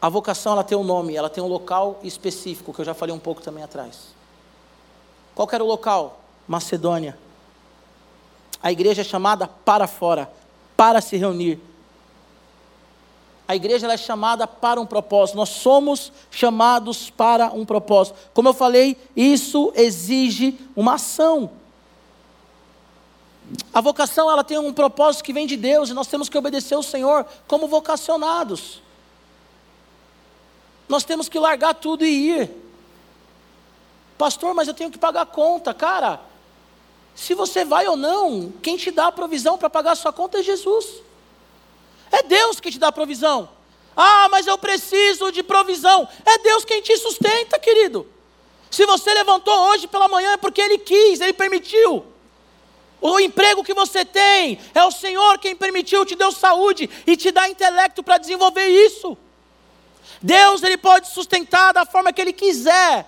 [0.00, 3.14] A vocação ela tem um nome, ela tem um local específico, que eu já falei
[3.14, 4.08] um pouco também atrás.
[5.34, 6.20] Qual era o local?
[6.48, 7.16] Macedônia.
[8.60, 10.28] A igreja é chamada para fora,
[10.76, 11.60] para se reunir.
[13.52, 15.36] A igreja é chamada para um propósito.
[15.36, 18.16] Nós somos chamados para um propósito.
[18.32, 21.50] Como eu falei, isso exige uma ação.
[23.70, 26.76] A vocação ela tem um propósito que vem de Deus e nós temos que obedecer
[26.76, 28.80] o Senhor como vocacionados.
[30.88, 32.50] Nós temos que largar tudo e ir.
[34.16, 36.22] Pastor, mas eu tenho que pagar a conta, cara.
[37.14, 40.38] Se você vai ou não, quem te dá a provisão para pagar a sua conta
[40.38, 41.02] é Jesus.
[42.12, 43.48] É Deus que te dá provisão.
[43.96, 46.06] Ah, mas eu preciso de provisão.
[46.24, 48.06] É Deus quem te sustenta, querido.
[48.70, 52.06] Se você levantou hoje pela manhã é porque Ele quis, Ele permitiu.
[53.00, 57.32] O emprego que você tem é o Senhor quem permitiu, te deu saúde e te
[57.32, 59.18] dá intelecto para desenvolver isso.
[60.22, 63.06] Deus ele pode sustentar da forma que ele quiser.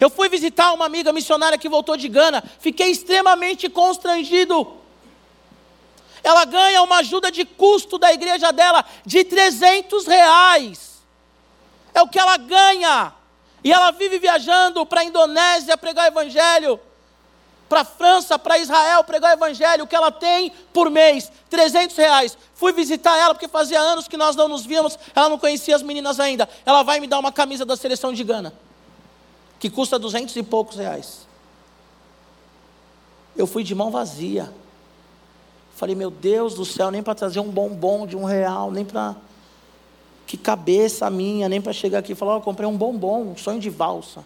[0.00, 4.66] Eu fui visitar uma amiga missionária que voltou de Gana, fiquei extremamente constrangido.
[6.26, 11.00] Ela ganha uma ajuda de custo da igreja dela de 300 reais.
[11.94, 13.14] É o que ela ganha.
[13.62, 16.80] E ela vive viajando para a Indonésia pregar evangelho
[17.68, 22.36] para a França, para Israel, pregar evangelho, o que ela tem por mês, 300 reais.
[22.54, 25.82] Fui visitar ela porque fazia anos que nós não nos víamos, ela não conhecia as
[25.82, 26.48] meninas ainda.
[26.64, 28.52] Ela vai me dar uma camisa da seleção de Gana,
[29.60, 31.26] que custa 200 e poucos reais.
[33.36, 34.52] Eu fui de mão vazia.
[35.76, 39.14] Falei, meu Deus do céu, nem para trazer um bombom de um real, nem para.
[40.26, 43.70] Que cabeça minha, nem para chegar aqui e falar, comprei um bombom, um sonho de
[43.70, 44.24] valsa.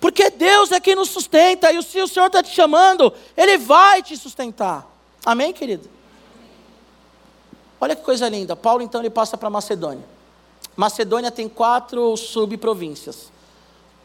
[0.00, 4.02] Porque Deus é quem nos sustenta, e se o Senhor está te chamando, Ele vai
[4.02, 4.90] te sustentar.
[5.24, 5.88] Amém, querido?
[7.78, 8.56] Olha que coisa linda.
[8.56, 10.04] Paulo então ele passa para Macedônia.
[10.76, 13.30] Macedônia tem quatro subprovíncias.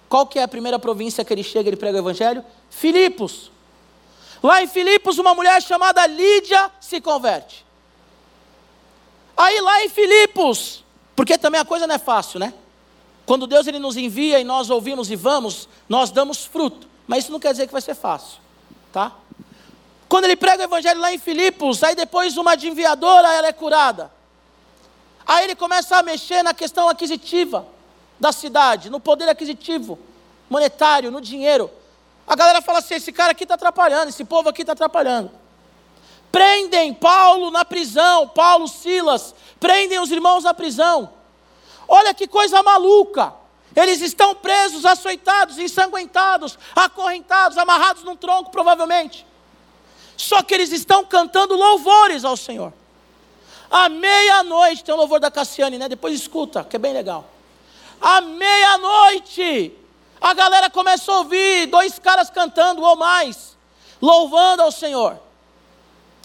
[0.07, 2.43] Qual que é a primeira província que ele chega, ele prega o evangelho?
[2.69, 3.51] Filipos.
[4.41, 7.65] Lá em Filipos, uma mulher chamada Lídia se converte.
[9.35, 10.83] Aí lá em Filipos,
[11.15, 12.53] porque também a coisa não é fácil, né?
[13.25, 16.87] Quando Deus ele nos envia e nós ouvimos e vamos, nós damos fruto.
[17.07, 18.39] Mas isso não quer dizer que vai ser fácil,
[18.91, 19.11] tá?
[20.07, 23.53] Quando ele prega o evangelho lá em Filipos, aí depois uma de enviadora ela é
[23.53, 24.11] curada.
[25.25, 27.67] Aí ele começa a mexer na questão aquisitiva
[28.19, 29.97] da cidade, no poder aquisitivo,
[30.49, 31.69] monetário, no dinheiro.
[32.27, 35.31] A galera fala assim: esse cara aqui está atrapalhando, esse povo aqui está atrapalhando.
[36.31, 41.13] Prendem Paulo na prisão, Paulo, Silas, prendem os irmãos na prisão.
[41.87, 43.33] Olha que coisa maluca.
[43.75, 49.25] Eles estão presos, açoitados, ensanguentados, acorrentados, amarrados num tronco, provavelmente.
[50.15, 52.73] Só que eles estão cantando louvores ao Senhor.
[53.69, 55.89] À meia-noite, tem o louvor da Cassiane, né?
[55.89, 57.29] Depois escuta, que é bem legal.
[57.99, 59.73] À meia-noite,
[60.25, 63.55] a galera começou a ouvir dois caras cantando ou mais,
[64.01, 65.19] louvando ao Senhor.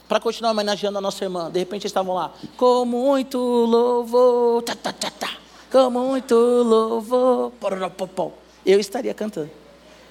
[0.08, 1.50] Para continuar homenageando a nossa irmã.
[1.50, 5.36] De repente eles estavam lá, com muito louvor, tá, tá, tá,
[5.70, 7.52] com muito louvor.
[8.64, 9.50] Eu estaria cantando.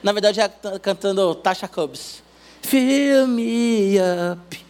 [0.04, 0.50] Na verdade, é
[0.80, 2.22] cantando Tasha Cobbs.
[2.62, 4.66] Fill me up,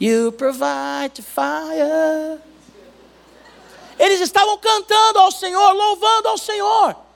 [0.00, 2.38] you provide fire.
[3.98, 7.07] Eles estavam cantando ao Senhor, louvando ao Senhor.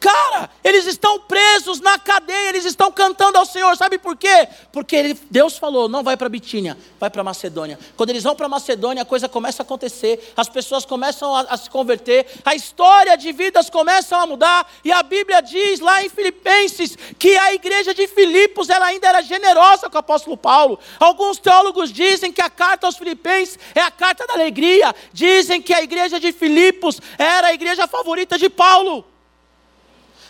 [0.00, 4.48] Cara, eles estão presos na cadeia, eles estão cantando ao Senhor, sabe por quê?
[4.72, 7.78] Porque ele, Deus falou: não vai para Bitínia, vai para Macedônia.
[7.96, 11.56] Quando eles vão para Macedônia, a coisa começa a acontecer, as pessoas começam a, a,
[11.56, 16.08] se converter, a história de vidas começam a mudar, e a Bíblia diz lá em
[16.08, 20.78] Filipenses que a igreja de Filipos ela ainda era generosa com o apóstolo Paulo.
[21.00, 25.74] Alguns teólogos dizem que a carta aos Filipenses é a carta da alegria, dizem que
[25.74, 29.04] a igreja de Filipos era a igreja favorita de Paulo.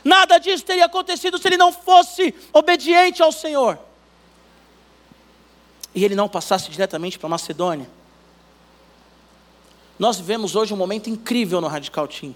[0.05, 3.79] Nada disso teria acontecido se ele não fosse obediente ao Senhor.
[5.95, 7.89] E ele não passasse diretamente para Macedônia.
[9.99, 12.35] Nós vivemos hoje um momento incrível no Radical Team.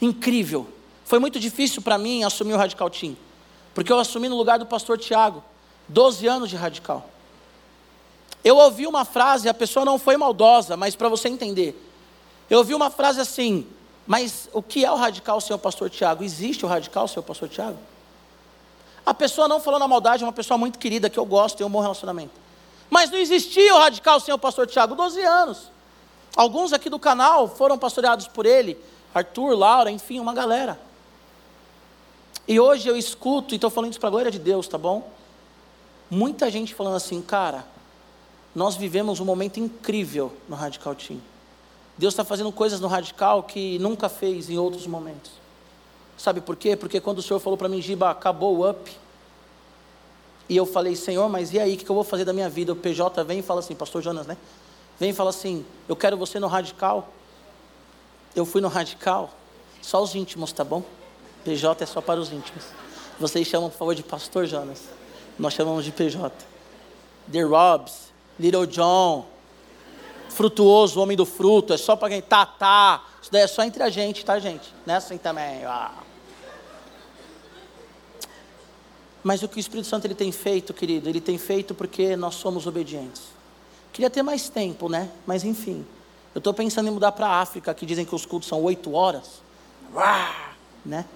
[0.00, 0.68] Incrível.
[1.04, 3.16] Foi muito difícil para mim assumir o Radical Team.
[3.72, 5.42] Porque eu assumi no lugar do pastor Tiago.
[5.88, 7.08] 12 anos de radical.
[8.42, 11.74] Eu ouvi uma frase, a pessoa não foi maldosa, mas para você entender.
[12.48, 13.66] Eu ouvi uma frase assim:
[14.06, 16.22] mas o que é o radical, senhor pastor Tiago?
[16.22, 17.78] Existe o radical, senhor pastor Tiago?
[19.04, 21.66] A pessoa não falou na maldade, é uma pessoa muito querida, que eu gosto, tem
[21.66, 22.32] um bom relacionamento.
[22.90, 25.70] Mas não existia o radical, senhor pastor Tiago, 12 anos.
[26.36, 28.78] Alguns aqui do canal foram pastoreados por ele,
[29.14, 30.78] Arthur, Laura, enfim, uma galera.
[32.46, 35.08] E hoje eu escuto, e estou falando isso para a glória de Deus, tá bom?
[36.10, 37.64] Muita gente falando assim, cara,
[38.54, 41.20] nós vivemos um momento incrível no Radical Team.
[41.96, 45.30] Deus está fazendo coisas no radical que nunca fez em outros momentos.
[46.16, 46.76] Sabe por quê?
[46.76, 48.90] Porque quando o Senhor falou para mim, Giba, acabou o up.
[50.48, 52.72] E eu falei, Senhor, mas e aí, o que eu vou fazer da minha vida?
[52.72, 54.36] O PJ vem e fala assim, Pastor Jonas, né?
[54.98, 57.08] Vem e fala assim, eu quero você no radical.
[58.34, 59.32] Eu fui no radical,
[59.80, 60.82] só os íntimos, tá bom?
[61.44, 62.64] PJ é só para os íntimos.
[63.18, 64.82] Vocês chamam, por favor, de Pastor Jonas.
[65.38, 66.32] Nós chamamos de PJ.
[67.30, 69.26] The Robs, Little John,
[70.34, 73.04] frutuoso, o homem do fruto, é só para quem tá, tá.
[73.22, 74.74] Isso daí é só entre a gente, tá, gente?
[74.84, 75.62] Não é assim também.
[79.22, 82.34] Mas o que o Espírito Santo ele tem feito, querido, ele tem feito porque nós
[82.34, 83.22] somos obedientes.
[83.92, 85.08] Queria ter mais tempo, né?
[85.26, 85.86] Mas enfim.
[86.34, 88.92] Eu estou pensando em mudar para a África, que dizem que os cultos são oito
[88.92, 89.40] horas.
[89.94, 90.52] Uá,
[90.84, 91.06] né?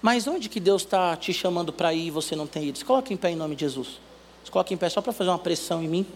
[0.00, 2.78] Mas onde que Deus está te chamando para ir e você não tem ido?
[2.78, 4.00] Se coloque em pé em nome de Jesus.
[4.44, 6.06] Se coloque em pé só para fazer uma pressão em mim.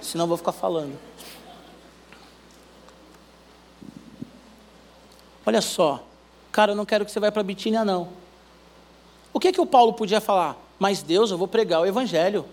[0.00, 0.98] Senão eu vou ficar falando.
[5.44, 6.02] Olha só,
[6.52, 8.08] cara, eu não quero que você vá para Bitínia, não.
[9.32, 10.56] O que que o Paulo podia falar?
[10.78, 12.44] Mas Deus, eu vou pregar o evangelho.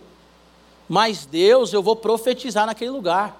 [0.87, 3.39] Mas Deus, eu vou profetizar naquele lugar.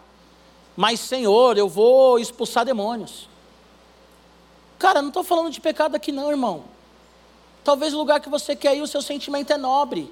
[0.76, 3.28] Mas Senhor, eu vou expulsar demônios.
[4.78, 6.66] Cara, não estou falando de pecado aqui não, irmão.
[7.64, 10.12] Talvez o lugar que você quer ir, o seu sentimento é nobre.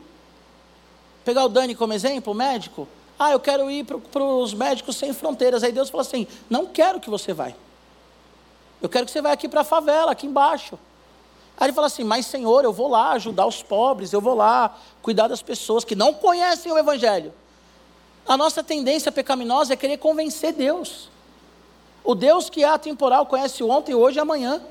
[1.23, 2.87] Pegar o Dani como exemplo, médico.
[3.17, 5.63] Ah, eu quero ir para os médicos sem fronteiras.
[5.63, 7.51] Aí Deus fala assim: não quero que você vá.
[8.81, 10.77] Eu quero que você vá aqui para a favela, aqui embaixo.
[11.57, 14.77] Aí ele fala assim: Mas Senhor, eu vou lá ajudar os pobres, eu vou lá
[15.01, 17.33] cuidar das pessoas que não conhecem o Evangelho.
[18.27, 21.09] A nossa tendência pecaminosa é querer convencer Deus.
[22.03, 24.61] O Deus que é atemporal conhece ontem, hoje e amanhã.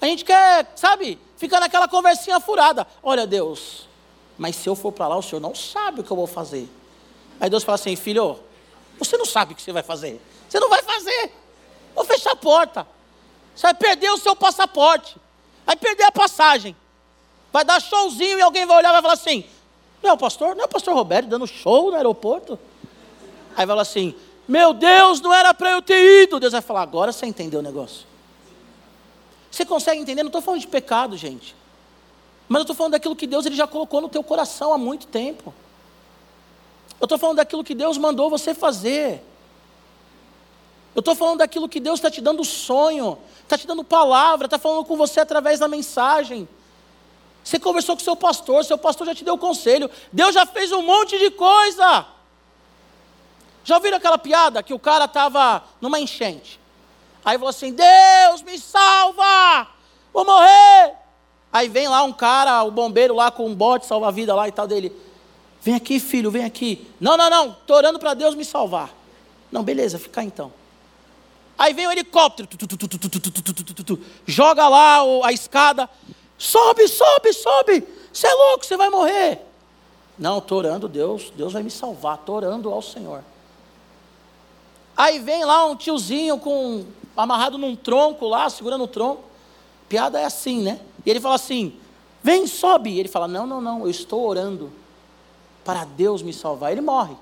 [0.00, 2.86] A gente quer, sabe, ficar naquela conversinha furada.
[3.02, 3.88] Olha, Deus,
[4.36, 6.68] mas se eu for para lá, o Senhor não sabe o que eu vou fazer.
[7.40, 8.38] Aí Deus fala assim: Filho,
[8.98, 10.20] você não sabe o que você vai fazer.
[10.48, 11.32] Você não vai fazer.
[11.94, 12.86] Vou fechar a porta.
[13.54, 15.16] Você vai perder o seu passaporte.
[15.64, 16.76] Vai perder a passagem.
[17.52, 19.44] Vai dar showzinho e alguém vai olhar e vai falar assim:
[20.02, 20.54] Não é o pastor?
[20.54, 22.58] Não é o pastor Roberto dando show no aeroporto?
[23.50, 24.14] Aí vai falar assim:
[24.46, 26.38] Meu Deus, não era para eu ter ido.
[26.38, 28.06] Deus vai falar: Agora você entendeu o negócio.
[29.50, 30.22] Você consegue entender?
[30.22, 31.56] Não estou falando de pecado, gente.
[32.48, 35.06] Mas eu estou falando daquilo que Deus ele já colocou no teu coração há muito
[35.06, 35.52] tempo.
[37.06, 39.22] Estou falando daquilo que Deus mandou você fazer.
[40.94, 44.58] Eu estou falando daquilo que Deus está te dando sonho, está te dando palavra, está
[44.58, 46.48] falando com você através da mensagem.
[47.44, 49.90] Você conversou com seu pastor, seu pastor já te deu conselho.
[50.12, 52.06] Deus já fez um monte de coisa.
[53.62, 56.58] Já ouviram aquela piada que o cara estava numa enchente?
[57.24, 59.68] Aí falou assim: Deus me salva,
[60.12, 60.94] vou morrer.
[61.52, 64.66] Aí vem lá um cara, o bombeiro lá com um bote salva-vida lá e tal
[64.66, 65.05] dele.
[65.66, 66.86] Vem aqui, filho, vem aqui.
[67.00, 68.94] Não, não, não, estou orando para Deus me salvar.
[69.50, 70.52] Não, beleza, fica então.
[71.58, 72.48] Aí vem o helicóptero,
[74.24, 75.90] joga lá a escada,
[76.38, 77.84] sobe, sobe, sobe.
[78.12, 79.40] Você é louco, você vai morrer.
[80.16, 83.24] Não, estou orando, Deus, Deus vai me salvar, estou orando ao Senhor.
[84.96, 86.84] Aí vem lá um tiozinho com
[87.16, 89.24] amarrado num tronco lá, segurando o tronco.
[89.88, 90.78] Piada é assim, né?
[91.04, 91.74] E ele fala assim:
[92.22, 92.90] vem, sobe.
[92.90, 94.70] E ele fala: não, não, não, eu estou orando
[95.66, 96.70] para Deus me salvar.
[96.70, 97.16] Ele morre.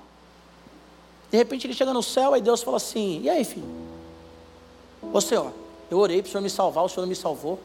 [1.31, 3.67] De repente ele chega no céu, aí Deus fala assim: e aí, filho?
[5.11, 5.51] Ô Senhor,
[5.89, 7.59] eu orei para o Senhor me salvar, o Senhor não me salvou.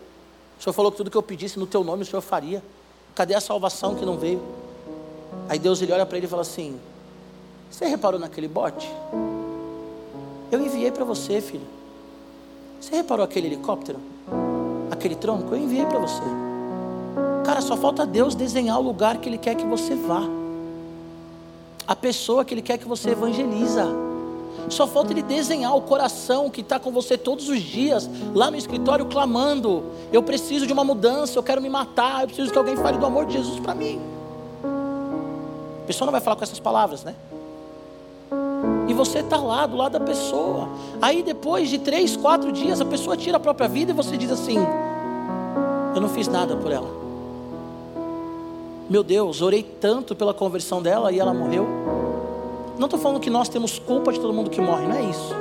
[0.58, 2.62] O Senhor falou que tudo que eu pedisse no teu nome o Senhor faria.
[3.14, 4.42] Cadê a salvação que não veio?
[5.48, 6.80] Aí Deus ele olha para ele e fala assim:
[7.70, 8.90] Você reparou naquele bote?
[10.50, 11.66] Eu enviei para você, filho.
[12.80, 14.00] Você reparou aquele helicóptero?
[14.90, 15.54] Aquele tronco?
[15.54, 16.22] Eu enviei para você.
[17.44, 20.39] Cara, só falta Deus desenhar o lugar que Ele quer que você vá.
[21.86, 23.86] A pessoa que Ele quer que você evangeliza.
[24.68, 28.56] Só falta ele desenhar o coração que está com você todos os dias, lá no
[28.56, 32.76] escritório, clamando: Eu preciso de uma mudança, eu quero me matar, eu preciso que alguém
[32.76, 34.00] fale do amor de Jesus para mim.
[35.82, 37.16] A pessoa não vai falar com essas palavras, né?
[38.86, 40.68] E você está lá, do lado da pessoa.
[41.00, 44.30] Aí depois de três, quatro dias, a pessoa tira a própria vida e você diz
[44.30, 44.58] assim:
[45.94, 46.99] Eu não fiz nada por ela.
[48.90, 51.64] Meu Deus, orei tanto pela conversão dela e ela morreu.
[52.76, 55.32] Não estou falando que nós temos culpa de todo mundo que morre, não é isso.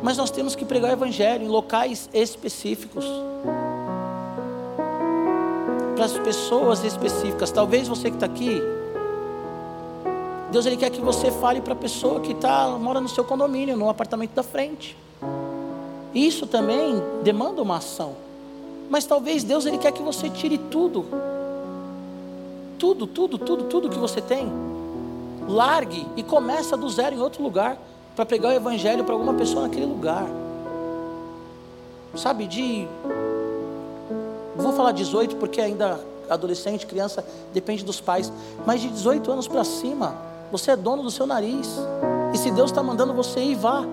[0.00, 3.04] Mas nós temos que pregar o Evangelho em locais específicos.
[5.96, 7.50] Para as pessoas específicas.
[7.50, 8.62] Talvez você que está aqui,
[10.52, 13.76] Deus ele quer que você fale para a pessoa que tá, mora no seu condomínio,
[13.76, 14.96] no apartamento da frente.
[16.14, 18.14] Isso também demanda uma ação.
[18.88, 21.31] Mas talvez Deus ele quer que você tire tudo.
[22.82, 24.52] Tudo, tudo, tudo, tudo que você tem
[25.48, 27.78] largue e começa do zero em outro lugar
[28.16, 30.26] para pregar o evangelho para alguma pessoa naquele lugar.
[32.16, 32.88] Sabe, de
[34.56, 38.32] vou falar 18 porque ainda adolescente, criança, depende dos pais,
[38.66, 40.16] mas de 18 anos para cima,
[40.50, 41.68] você é dono do seu nariz.
[42.34, 43.84] E se Deus está mandando você ir, vá.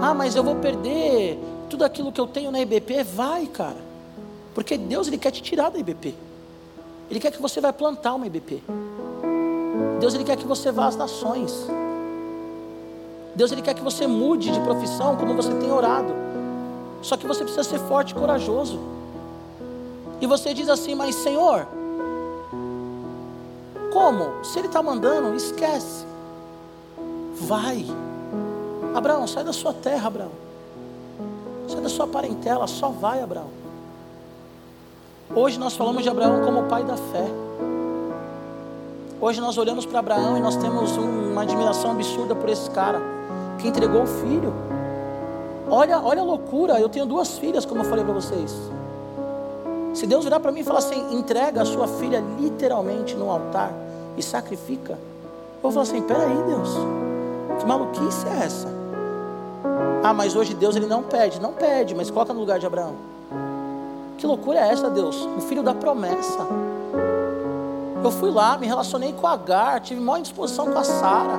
[0.00, 3.02] Ah, mas eu vou perder tudo aquilo que eu tenho na IBP.
[3.02, 3.84] Vai, cara.
[4.54, 6.25] Porque Deus ele quer te tirar da IBP.
[7.10, 8.62] Ele quer que você vai plantar uma IBP.
[10.00, 11.66] Deus ele quer que você vá às nações.
[13.34, 16.12] Deus ele quer que você mude de profissão como você tem orado.
[17.02, 18.80] Só que você precisa ser forte e corajoso.
[20.20, 21.66] E você diz assim, mas Senhor,
[23.92, 24.44] como?
[24.44, 26.04] Se Ele está mandando, esquece.
[27.34, 27.84] Vai.
[28.94, 30.32] Abraão, sai da sua terra, Abraão.
[31.68, 33.65] Sai da sua parentela, só vai, Abraão.
[35.34, 37.26] Hoje nós falamos de Abraão como o pai da fé.
[39.20, 43.00] Hoje nós olhamos para Abraão e nós temos uma admiração absurda por esse cara
[43.58, 44.54] que entregou o filho.
[45.68, 46.78] Olha, olha a loucura.
[46.78, 48.54] Eu tenho duas filhas, como eu falei para vocês.
[49.94, 53.72] Se Deus virar para mim e falar assim, entrega a sua filha literalmente no altar
[54.16, 56.70] e sacrifica, eu vou falar assim: peraí, Deus,
[57.58, 58.68] que maluquice é essa?
[60.04, 63.15] Ah, mas hoje Deus ele não pede, não pede, mas coloca no lugar de Abraão.
[64.18, 65.16] Que loucura é essa, Deus?
[65.36, 66.46] O filho da promessa.
[68.02, 71.38] Eu fui lá, me relacionei com Agar, tive maior indisposição com a Sara.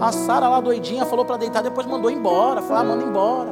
[0.00, 2.60] A Sara lá doidinha falou para deitar, depois mandou embora.
[2.60, 3.50] Falou, ah, manda embora.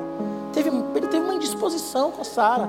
[0.53, 2.69] Teve, ele teve uma indisposição com a Sara.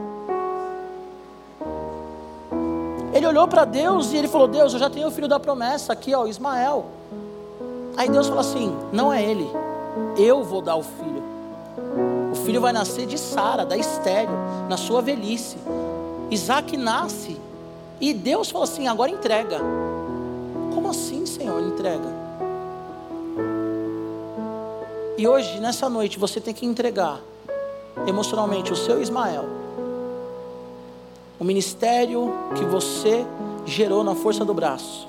[3.15, 5.93] Ele olhou para Deus e ele falou: Deus, eu já tenho o filho da promessa
[5.93, 6.85] aqui, ó, Ismael.
[7.95, 9.49] Aí Deus falou assim: Não é ele,
[10.17, 11.14] eu vou dar o filho.
[12.45, 14.37] Filho vai nascer de Sara, da estéreo,
[14.69, 15.57] na sua velhice.
[16.29, 17.37] Isaac nasce.
[17.99, 19.59] E Deus falou assim: agora entrega.
[20.73, 22.25] Como assim, Senhor, entrega?
[25.17, 27.19] E hoje, nessa noite, você tem que entregar
[28.05, 29.45] emocionalmente o seu Ismael.
[31.39, 33.25] O ministério que você
[33.65, 35.07] gerou na força do braço,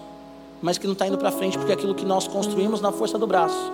[0.62, 3.26] mas que não está indo para frente porque aquilo que nós construímos na força do
[3.26, 3.72] braço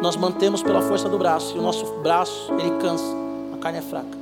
[0.00, 3.04] nós mantemos pela força do braço, e o nosso braço, ele cansa,
[3.52, 4.18] a carne é fraca.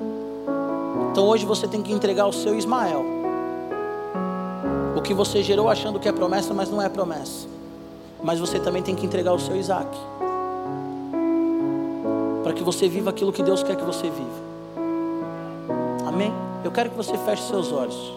[1.13, 3.05] Então hoje você tem que entregar o seu Ismael.
[4.97, 7.47] O que você gerou achando que é promessa, mas não é promessa.
[8.23, 9.89] Mas você também tem que entregar o seu Isaac.
[12.43, 14.49] Para que você viva aquilo que Deus quer que você viva.
[16.07, 16.33] Amém?
[16.65, 18.13] Eu quero que você feche seus olhos.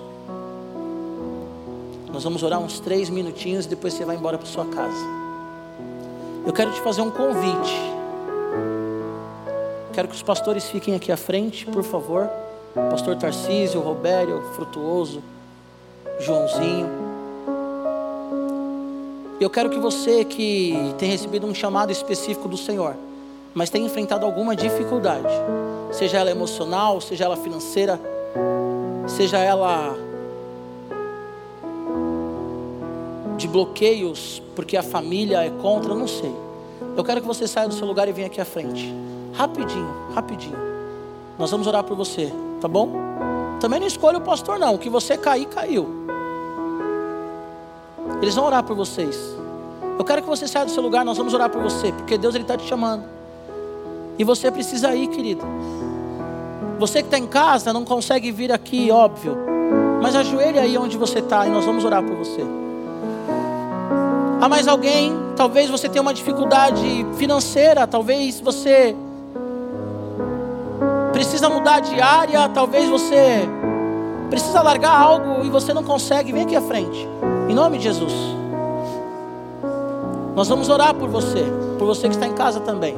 [2.11, 5.20] Nós vamos orar uns três minutinhos e depois você vai embora para sua casa.
[6.45, 7.91] Eu quero te fazer um convite.
[9.93, 12.29] Quero que os pastores fiquem aqui à frente, por favor.
[12.73, 15.21] Pastor Tarcísio, Robério, Frutuoso,
[16.19, 16.89] Joãozinho.
[19.39, 22.95] Eu quero que você que tem recebido um chamado específico do Senhor,
[23.53, 25.33] mas tem enfrentado alguma dificuldade,
[25.91, 27.99] seja ela emocional, seja ela financeira,
[29.07, 29.95] seja ela
[33.41, 36.33] de bloqueios porque a família é contra, não sei.
[36.95, 38.93] Eu quero que você saia do seu lugar e venha aqui à frente.
[39.33, 40.57] Rapidinho, rapidinho.
[41.37, 42.93] Nós vamos orar por você, tá bom?
[43.59, 44.75] Também não escolha o pastor, não.
[44.75, 45.89] O que você cair, caiu.
[48.21, 49.17] Eles vão orar por vocês.
[49.97, 52.35] Eu quero que você saia do seu lugar, nós vamos orar por você, porque Deus
[52.35, 53.03] está te chamando.
[54.19, 55.43] E você precisa ir, querido.
[56.77, 59.37] Você que está em casa não consegue vir aqui, óbvio.
[60.01, 62.41] Mas ajoelhe aí onde você está e nós vamos orar por você.
[64.41, 65.13] Há mais alguém?
[65.35, 68.95] Talvez você tenha uma dificuldade financeira, talvez você
[71.13, 73.47] precisa mudar de área, talvez você
[74.31, 76.31] precisa largar algo e você não consegue.
[76.31, 77.07] Vem aqui à frente,
[77.47, 78.13] em nome de Jesus.
[80.35, 81.45] Nós vamos orar por você,
[81.77, 82.97] por você que está em casa também.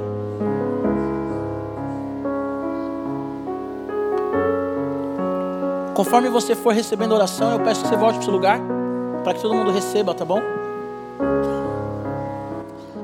[5.93, 8.61] Conforme você for recebendo oração, eu peço que você volte para o seu lugar,
[9.25, 10.52] para que todo mundo receba, tá bom?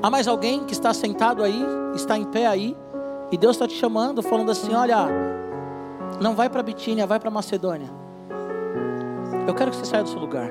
[0.01, 1.61] Há mais alguém que está sentado aí,
[1.93, 2.75] está em pé aí,
[3.31, 5.07] e Deus está te chamando, falando assim: olha,
[6.21, 7.89] não vai para Bitínia, vai para Macedônia.
[9.47, 10.49] Eu quero que você saia do seu lugar.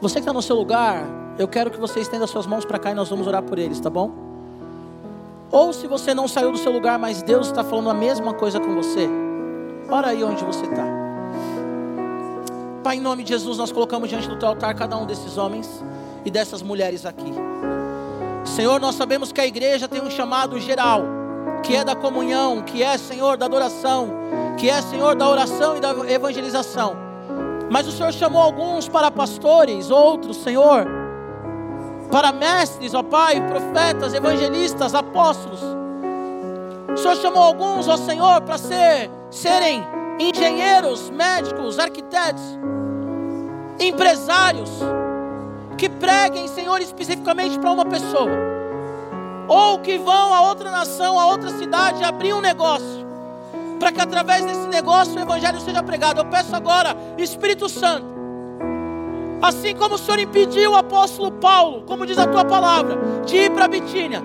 [0.00, 1.04] Você que está no seu lugar,
[1.38, 3.78] eu quero que você estenda suas mãos para cá e nós vamos orar por eles,
[3.78, 4.10] tá bom?
[5.50, 8.60] Ou se você não saiu do seu lugar, mas Deus está falando a mesma coisa
[8.60, 9.08] com você,
[9.90, 10.84] ora aí onde você está.
[12.82, 15.84] Pai, em nome de Jesus, nós colocamos diante do teu altar cada um desses homens
[16.24, 17.32] e dessas mulheres aqui.
[18.50, 21.04] Senhor, nós sabemos que a igreja tem um chamado geral,
[21.62, 24.10] que é da comunhão, que é, Senhor, da adoração,
[24.58, 26.96] que é, Senhor, da oração e da evangelização.
[27.70, 30.84] Mas o Senhor chamou alguns para pastores, outros, Senhor,
[32.10, 35.60] para mestres, ó Pai, profetas, evangelistas, apóstolos.
[36.92, 39.86] O Senhor chamou alguns, ó Senhor, para ser, serem
[40.18, 42.42] engenheiros, médicos, arquitetos,
[43.78, 44.70] empresários
[45.80, 48.30] que preguem, Senhor, especificamente para uma pessoa,
[49.48, 53.06] ou que vão a outra nação, a outra cidade abrir um negócio,
[53.78, 56.20] para que através desse negócio o Evangelho seja pregado.
[56.20, 58.04] Eu peço agora, Espírito Santo,
[59.40, 63.50] assim como o Senhor impediu o apóstolo Paulo, como diz a tua palavra, de ir
[63.50, 64.22] para Bitínia.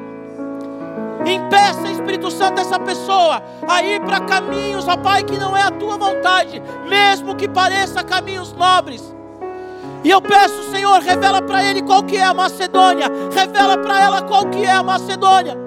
[1.25, 5.71] Impeça, Espírito Santo, essa pessoa a ir para caminhos, ó Pai, que não é a
[5.71, 9.15] tua vontade, mesmo que pareça caminhos nobres.
[10.05, 13.07] E eu peço, Senhor, revela para ele qual que é a Macedônia.
[13.33, 15.57] Revela para ela qual que é a Macedônia.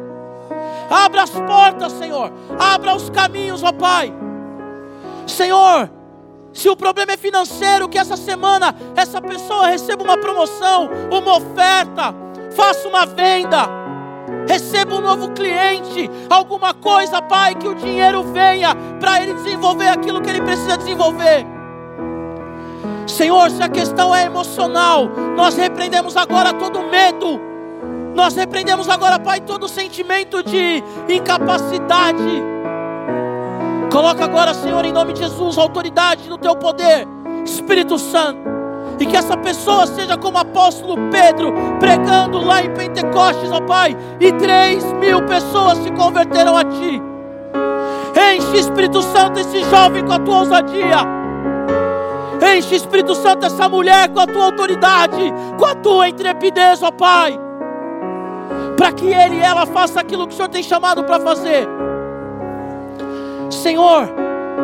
[0.88, 2.32] Abra as portas, Senhor.
[2.56, 4.14] Abra os caminhos, ó Pai.
[5.26, 5.90] Senhor,
[6.52, 12.14] Se o problema é financeiro, que essa semana essa pessoa receba uma promoção, uma oferta,
[12.52, 13.68] faça uma venda,
[14.48, 20.22] receba um novo cliente, alguma coisa, Pai, que o dinheiro venha para ele desenvolver aquilo
[20.22, 21.57] que ele precisa desenvolver.
[23.08, 27.40] Senhor, se a questão é emocional, nós repreendemos agora todo medo,
[28.14, 32.42] nós repreendemos agora, Pai, todo sentimento de incapacidade.
[33.90, 37.08] Coloca agora, Senhor, em nome de Jesus, autoridade no teu poder,
[37.44, 38.58] Espírito Santo.
[39.00, 43.96] E que essa pessoa seja como o apóstolo Pedro, pregando lá em Pentecostes, ó Pai,
[44.20, 47.02] e três mil pessoas se converteram a Ti.
[48.34, 51.17] Enche, Espírito Santo, esse jovem com a tua ousadia.
[52.40, 57.48] Enche, Espírito Santo, essa mulher com a tua autoridade, com a tua intrepidez, ó Pai
[58.78, 61.68] para que ele e ela faça aquilo que o Senhor tem chamado para fazer.
[63.50, 64.08] Senhor,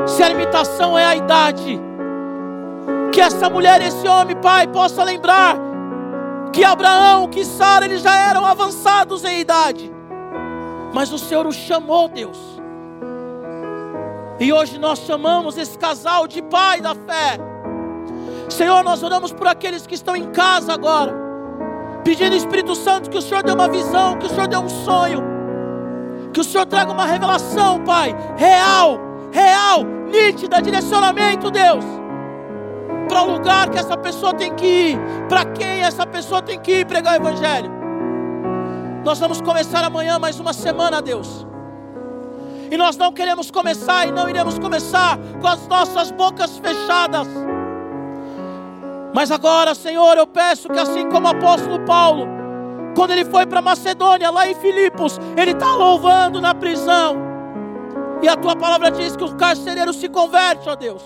[0.07, 1.81] se a limitação é a idade,
[3.12, 5.57] que essa mulher, esse homem, Pai, possa lembrar
[6.53, 9.93] que Abraão, que Sara, eles já eram avançados em idade,
[10.93, 12.39] mas o Senhor os chamou, Deus.
[14.39, 17.54] E hoje nós chamamos esse casal de pai da fé.
[18.49, 21.24] Senhor, nós oramos por aqueles que estão em casa agora
[22.05, 25.22] pedindo Espírito Santo que o Senhor dê uma visão, que o Senhor dê um sonho,
[26.32, 29.01] que o Senhor traga uma revelação, Pai, real,
[29.32, 31.84] real, nítida, direcionamento, Deus,
[33.09, 36.80] para o lugar que essa pessoa tem que ir, para quem essa pessoa tem que
[36.80, 37.72] ir pregar o Evangelho.
[39.03, 41.47] Nós vamos começar amanhã mais uma semana, Deus.
[42.70, 47.28] E nós não queremos começar e não iremos começar com as nossas bocas fechadas
[49.15, 52.27] mas agora, Senhor, eu peço que assim como o apóstolo Paulo,
[52.97, 57.17] quando ele foi para Macedônia, lá em Filipos, ele está louvando na prisão.
[58.21, 61.01] E a tua palavra diz que o carcereiro se converte, ó Deus.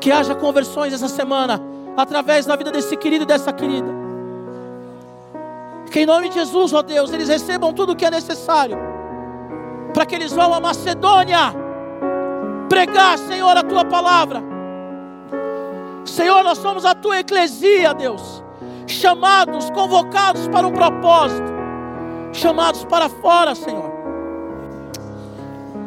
[0.00, 1.60] Que haja conversões essa semana,
[1.94, 3.92] através da vida desse querido e dessa querida.
[5.92, 8.78] Que em nome de Jesus, ó Deus, eles recebam tudo o que é necessário,
[9.92, 11.54] para que eles vão a Macedônia
[12.70, 14.55] pregar, Senhor, a tua palavra
[16.06, 18.42] Senhor, nós somos a tua eclesia, Deus,
[18.86, 21.52] chamados, convocados para um propósito,
[22.32, 23.90] chamados para fora, Senhor.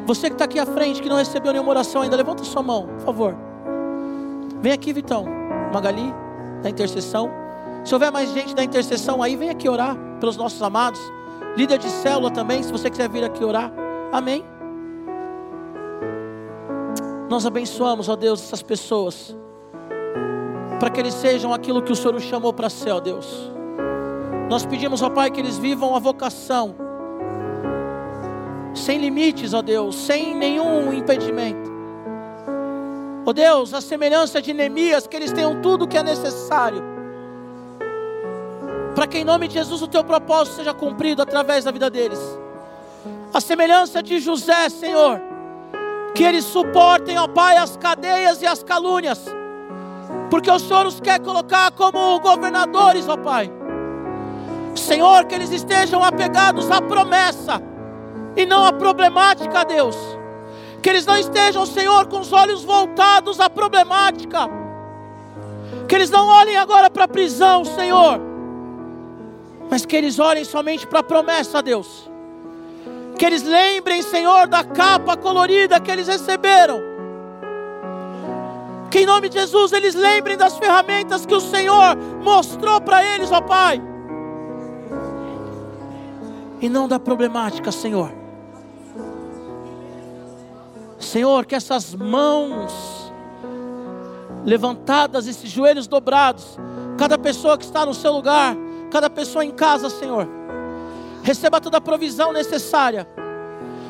[0.06, 2.88] Você que está aqui à frente, que não recebeu nenhuma oração ainda, levanta sua mão,
[2.88, 3.36] por favor.
[4.62, 5.26] Vem aqui, Vitão,
[5.74, 6.14] Magali,
[6.62, 7.30] da intercessão.
[7.86, 11.00] Se houver mais gente da intercessão aí, vem aqui orar pelos nossos amados.
[11.56, 13.72] Líder de célula também, se você quiser vir aqui orar.
[14.12, 14.44] Amém.
[17.30, 19.36] Nós abençoamos, ó Deus, essas pessoas
[20.80, 23.52] para que eles sejam aquilo que o Senhor os chamou para ser, ó Deus.
[24.50, 26.74] Nós pedimos, ó Pai, que eles vivam a vocação,
[28.74, 31.70] sem limites, ó Deus, sem nenhum impedimento.
[33.26, 36.82] Ó Deus, a semelhança de Neemias, que eles tenham tudo o que é necessário,
[38.96, 42.20] para que em nome de Jesus o teu propósito seja cumprido através da vida deles.
[43.34, 45.22] A semelhança de José, Senhor,
[46.16, 49.39] que eles suportem, ó Pai, as cadeias e as calúnias
[50.30, 53.52] porque o Senhor os quer colocar como governadores, ó Pai.
[54.76, 57.62] Senhor, que eles estejam apegados à promessa
[58.36, 59.98] e não à problemática, Deus.
[60.82, 64.48] Que eles não estejam, Senhor, com os olhos voltados à problemática.
[65.88, 68.22] Que eles não olhem agora para a prisão, Senhor.
[69.70, 72.10] Mas que eles olhem somente para a promessa, Deus.
[73.18, 76.89] Que eles lembrem, Senhor, da capa colorida que eles receberam
[78.90, 83.32] que em nome de Jesus eles lembrem das ferramentas que o Senhor mostrou para eles,
[83.32, 83.82] ó Pai.
[86.60, 88.12] E não da problemática, Senhor.
[90.98, 93.14] Senhor, que essas mãos
[94.44, 96.58] levantadas, esses joelhos dobrados,
[96.98, 98.56] cada pessoa que está no seu lugar,
[98.92, 100.28] cada pessoa em casa, Senhor,
[101.24, 103.08] receba toda a provisão necessária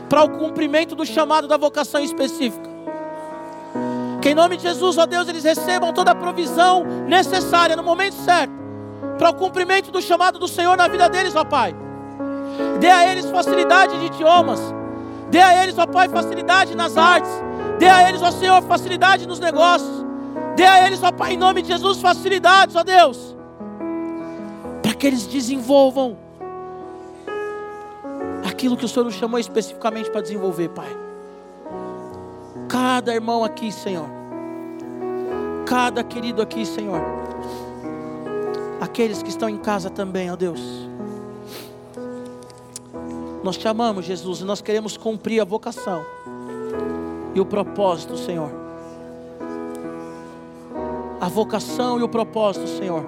[0.08, 2.69] para o cumprimento do chamado da vocação específica.
[4.22, 8.16] Que em nome de Jesus, ó Deus, eles recebam toda a provisão necessária no momento
[8.16, 8.54] certo
[9.18, 11.74] para o cumprimento do chamado do Senhor na vida deles, ó Pai.
[12.80, 14.60] Dê a eles facilidade de idiomas.
[15.30, 17.32] Dê a eles, ó Pai, facilidade nas artes.
[17.78, 20.06] Dê a eles, ó Senhor, facilidade nos negócios.
[20.56, 23.36] Dê a eles, ó Pai, em nome de Jesus, facilidades, ó Deus.
[24.82, 26.18] Para que eles desenvolvam
[28.46, 31.09] aquilo que o Senhor nos chamou especificamente para desenvolver, Pai
[32.70, 34.08] cada irmão aqui, Senhor.
[35.66, 37.02] Cada querido aqui, Senhor.
[38.80, 40.62] Aqueles que estão em casa também, ó Deus.
[43.44, 46.06] Nós te amamos, Jesus, e nós queremos cumprir a vocação
[47.36, 48.60] e o propósito, Senhor.
[51.20, 53.04] a vocação e o propósito, Senhor.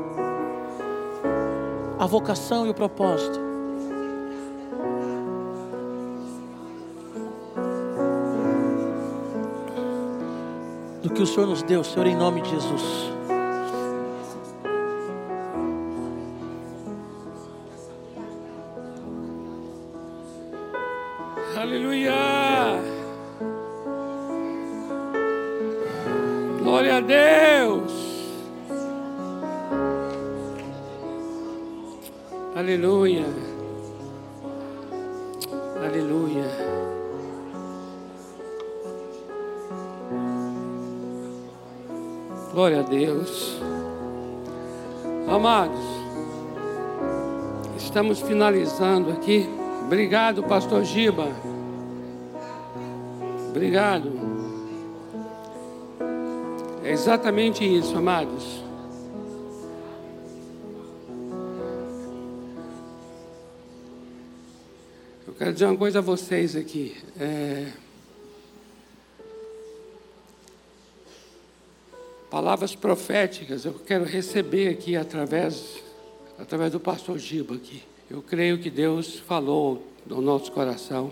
[1.98, 3.51] A vocação e o propósito.
[11.14, 13.12] Que o Senhor nos deu, Senhor, em nome de Jesus.
[48.02, 49.48] Estamos finalizando aqui.
[49.86, 51.28] Obrigado, Pastor Giba.
[53.52, 54.12] Obrigado.
[56.84, 58.64] É exatamente isso, amados.
[65.28, 66.98] Eu quero dizer uma coisa a vocês aqui.
[67.20, 67.68] É...
[72.32, 75.84] Palavras proféticas eu quero receber aqui através,
[76.42, 77.84] através do pastor Giba aqui.
[78.10, 81.12] Eu creio que Deus falou no nosso coração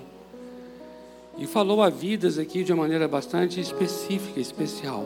[1.38, 5.06] e falou a vidas aqui de uma maneira bastante específica, especial.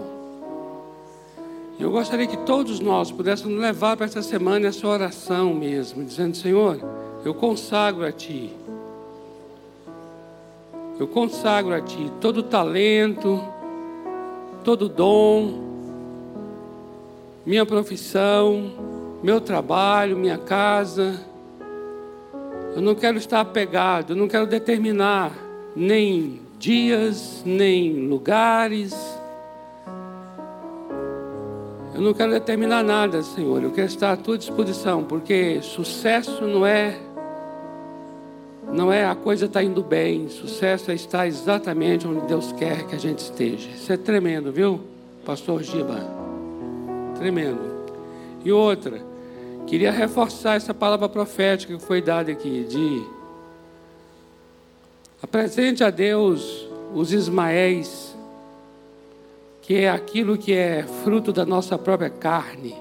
[1.77, 6.79] Eu gostaria que todos nós pudéssemos levar para essa semana essa oração mesmo, dizendo: Senhor,
[7.25, 8.51] eu consagro a Ti,
[10.99, 13.43] eu consagro a Ti todo talento,
[14.63, 15.61] todo dom,
[17.45, 18.92] minha profissão,
[19.23, 21.17] meu trabalho, minha casa.
[22.75, 25.31] Eu não quero estar apegado, eu não quero determinar
[25.73, 28.93] nem dias, nem lugares.
[31.95, 33.63] Eu não quero determinar nada, Senhor.
[33.63, 36.99] Eu quero estar à tua disposição, porque sucesso não é
[38.73, 40.27] não é a coisa está indo bem.
[40.27, 43.69] Sucesso é estar exatamente onde Deus quer que a gente esteja.
[43.69, 44.81] Isso é tremendo, viu,
[45.23, 45.99] Pastor Giba?
[47.15, 47.71] Tremendo.
[48.43, 49.12] E outra,
[49.67, 53.03] queria reforçar essa palavra profética que foi dada aqui de
[55.23, 58.13] Apresente a Deus os Ismaéis,
[59.61, 62.75] que é aquilo que é fruto da nossa própria carne.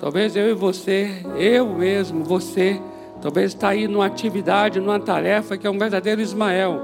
[0.00, 2.80] Talvez eu e você, eu mesmo, você,
[3.20, 6.80] talvez está aí numa atividade, numa tarefa que é um verdadeiro Ismael.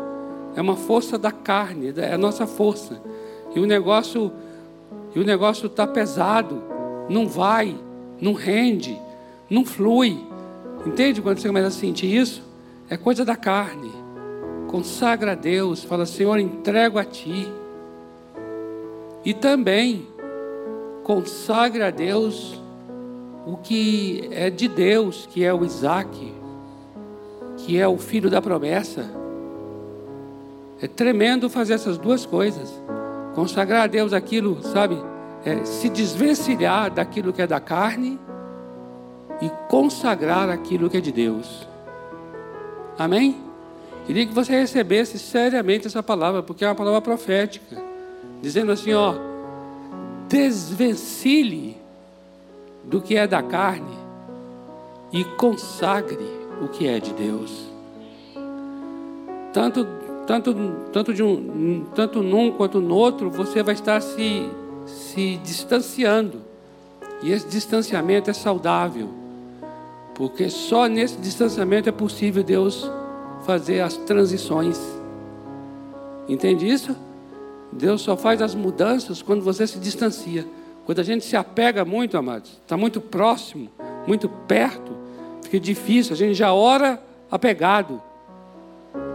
[0.55, 3.01] É uma força da carne, é a nossa força.
[3.57, 4.30] E o negócio,
[5.14, 6.62] e o negócio está pesado,
[7.09, 7.74] não vai,
[8.20, 9.01] não rende,
[9.53, 10.26] não flui.
[10.86, 12.42] Entende quando você começa a sentir isso?
[12.88, 14.03] É coisa da carne
[14.72, 17.46] consagra a Deus, fala: Senhor, entrego a Ti.
[19.22, 20.09] E também
[21.05, 22.61] consagra a Deus
[23.46, 26.32] o que é de Deus, que é o Isaac,
[27.59, 29.09] que é o filho da promessa.
[30.80, 32.72] É tremendo fazer essas duas coisas.
[33.34, 34.96] Consagrar a Deus aquilo, sabe?
[35.44, 38.18] É, se desvencilhar daquilo que é da carne
[39.43, 41.66] e consagrar aquilo que é de Deus.
[42.97, 43.36] Amém?
[44.07, 47.82] Queria que você recebesse seriamente essa palavra, porque é uma palavra profética,
[48.40, 49.14] dizendo assim: ó,
[50.28, 51.76] desvencilhe
[52.84, 53.99] do que é da carne
[55.12, 56.24] e consagre
[56.62, 57.66] o que é de Deus.
[59.53, 59.86] Tanto,
[60.26, 60.55] tanto,
[60.93, 64.49] tanto, de um, tanto num quanto no outro, você vai estar se,
[64.86, 66.43] se distanciando.
[67.22, 69.22] E esse distanciamento é saudável,
[70.14, 72.90] porque só nesse distanciamento é possível Deus
[73.44, 74.78] fazer as transições.
[76.28, 76.96] Entende isso?
[77.72, 80.46] Deus só faz as mudanças quando você se distancia.
[80.84, 83.68] Quando a gente se apega muito, amados, está muito próximo,
[84.06, 84.92] muito perto,
[85.42, 86.12] fica difícil.
[86.12, 87.00] A gente já ora
[87.30, 88.02] apegado.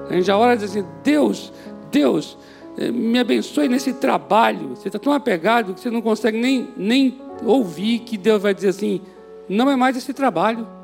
[0.10, 1.54] A gente já ora dizendo assim: Deus,
[1.92, 2.38] Deus,
[2.78, 4.70] eh, me abençoe nesse trabalho.
[4.70, 8.70] Você está tão apegado que você não consegue nem, nem ouvir que Deus vai dizer
[8.70, 9.02] assim:
[9.48, 10.77] não é mais esse trabalho.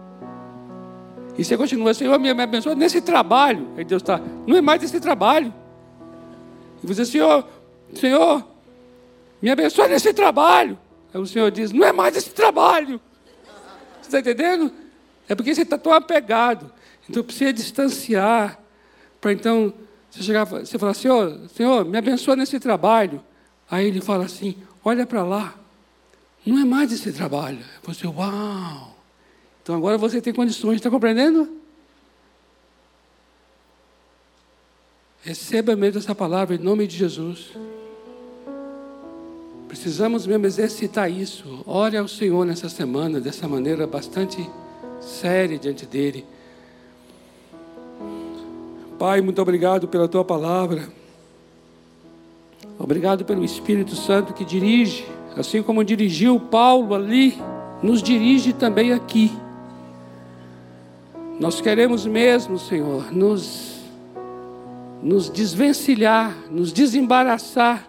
[1.37, 3.67] E você continua, Senhor, me abençoa nesse trabalho.
[3.75, 5.53] Aí Deus está, não é mais esse trabalho.
[6.83, 7.47] E você, Senhor,
[7.95, 8.45] Senhor,
[9.41, 10.77] me abençoa nesse trabalho.
[11.13, 12.99] Aí o Senhor diz, não é mais esse trabalho.
[14.01, 14.71] Você está entendendo?
[15.27, 16.71] É porque você está tão apegado.
[17.09, 18.59] Então precisa distanciar.
[19.19, 19.73] Para então
[20.11, 23.23] você chegar, você falar, Senhor, Senhor, me abençoa nesse trabalho.
[23.69, 25.55] Aí ele fala assim, olha para lá.
[26.45, 27.59] Não é mais esse trabalho.
[27.83, 28.92] Você, uau.
[29.63, 31.49] Então agora você tem condições, está compreendendo?
[35.23, 37.51] Receba mesmo essa palavra em nome de Jesus.
[39.69, 41.63] Precisamos mesmo exercitar isso.
[41.65, 44.37] Ore ao Senhor nessa semana, dessa maneira bastante
[44.99, 46.25] séria diante dEle.
[48.99, 50.89] Pai, muito obrigado pela tua palavra.
[52.77, 55.05] Obrigado pelo Espírito Santo que dirige,
[55.37, 57.37] assim como dirigiu Paulo ali,
[57.81, 59.31] nos dirige também aqui.
[61.43, 63.81] Nós queremos mesmo, Senhor, nos,
[65.01, 67.85] nos desvencilhar, nos desembaraçar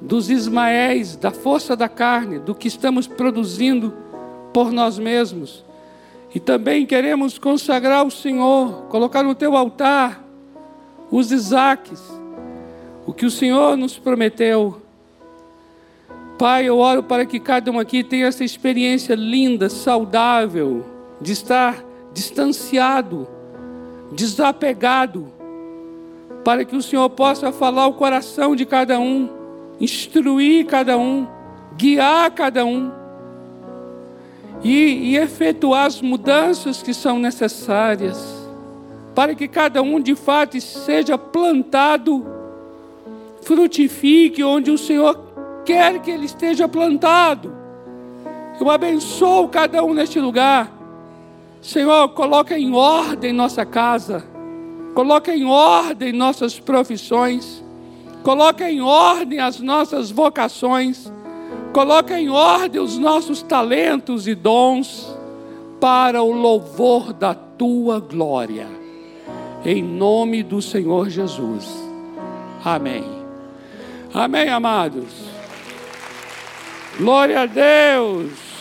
[0.00, 3.94] dos Ismaéis, da força da carne, do que estamos produzindo
[4.52, 5.64] por nós mesmos.
[6.34, 10.20] E também queremos consagrar o Senhor, colocar no teu altar
[11.08, 12.02] os Isaques,
[13.06, 14.82] o que o Senhor nos prometeu.
[16.36, 20.84] Pai, eu oro para que cada um aqui tenha essa experiência linda, saudável,
[21.20, 23.26] de estar distanciado,
[24.12, 25.32] desapegado,
[26.44, 29.28] para que o Senhor possa falar o coração de cada um,
[29.80, 31.26] instruir cada um,
[31.76, 32.90] guiar cada um
[34.62, 38.42] e, e efetuar as mudanças que são necessárias
[39.14, 42.24] para que cada um de fato seja plantado,
[43.42, 45.18] frutifique onde o Senhor
[45.64, 47.54] quer que ele esteja plantado.
[48.58, 50.81] Eu abençoo cada um neste lugar.
[51.62, 54.22] Senhor, coloca em ordem nossa casa,
[54.94, 57.64] coloca em ordem nossas profissões,
[58.22, 61.10] coloca em ordem as nossas vocações,
[61.72, 65.16] coloca em ordem os nossos talentos e dons
[65.80, 68.82] para o louvor da tua glória
[69.64, 71.66] em nome do Senhor Jesus.
[72.64, 73.04] Amém.
[74.12, 75.08] Amém, amados.
[76.98, 78.51] Glória a Deus.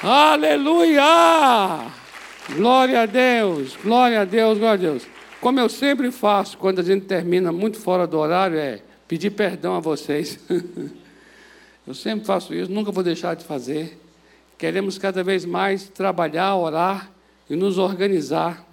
[0.00, 1.90] Aleluia.
[2.54, 3.76] Glória a Deus.
[3.82, 4.56] Glória a Deus.
[4.56, 5.06] Glória a Deus.
[5.40, 9.74] Como eu sempre faço quando a gente termina muito fora do horário, é pedir perdão
[9.74, 10.38] a vocês.
[11.84, 13.98] eu sempre faço isso, nunca vou deixar de fazer.
[14.56, 17.10] Queremos cada vez mais trabalhar, orar
[17.50, 18.64] e nos organizar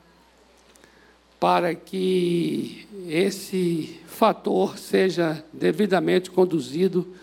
[1.39, 7.15] para que esse fator seja devidamente conduzido,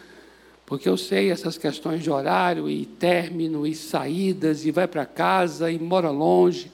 [0.72, 5.70] porque eu sei essas questões de horário e término e saídas e vai para casa
[5.70, 6.72] e mora longe.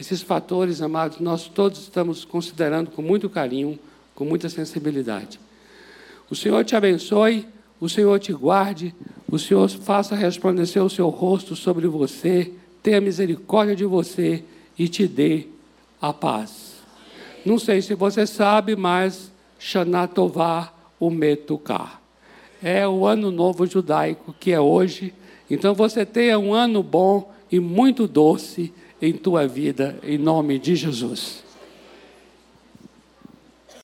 [0.00, 3.78] Esses fatores, amados, nós todos estamos considerando com muito carinho,
[4.14, 5.38] com muita sensibilidade.
[6.30, 7.46] O Senhor te abençoe,
[7.78, 8.94] o Senhor te guarde,
[9.30, 12.50] o Senhor faça resplandecer o seu rosto sobre você,
[12.82, 14.42] tenha misericórdia de você
[14.78, 15.48] e te dê
[16.00, 16.76] a paz.
[17.44, 22.03] Não sei se você sabe, mas Shanatová Umetukar.
[22.64, 25.12] É o ano novo judaico que é hoje.
[25.50, 30.74] Então você tenha um ano bom e muito doce em tua vida, em nome de
[30.74, 31.43] Jesus.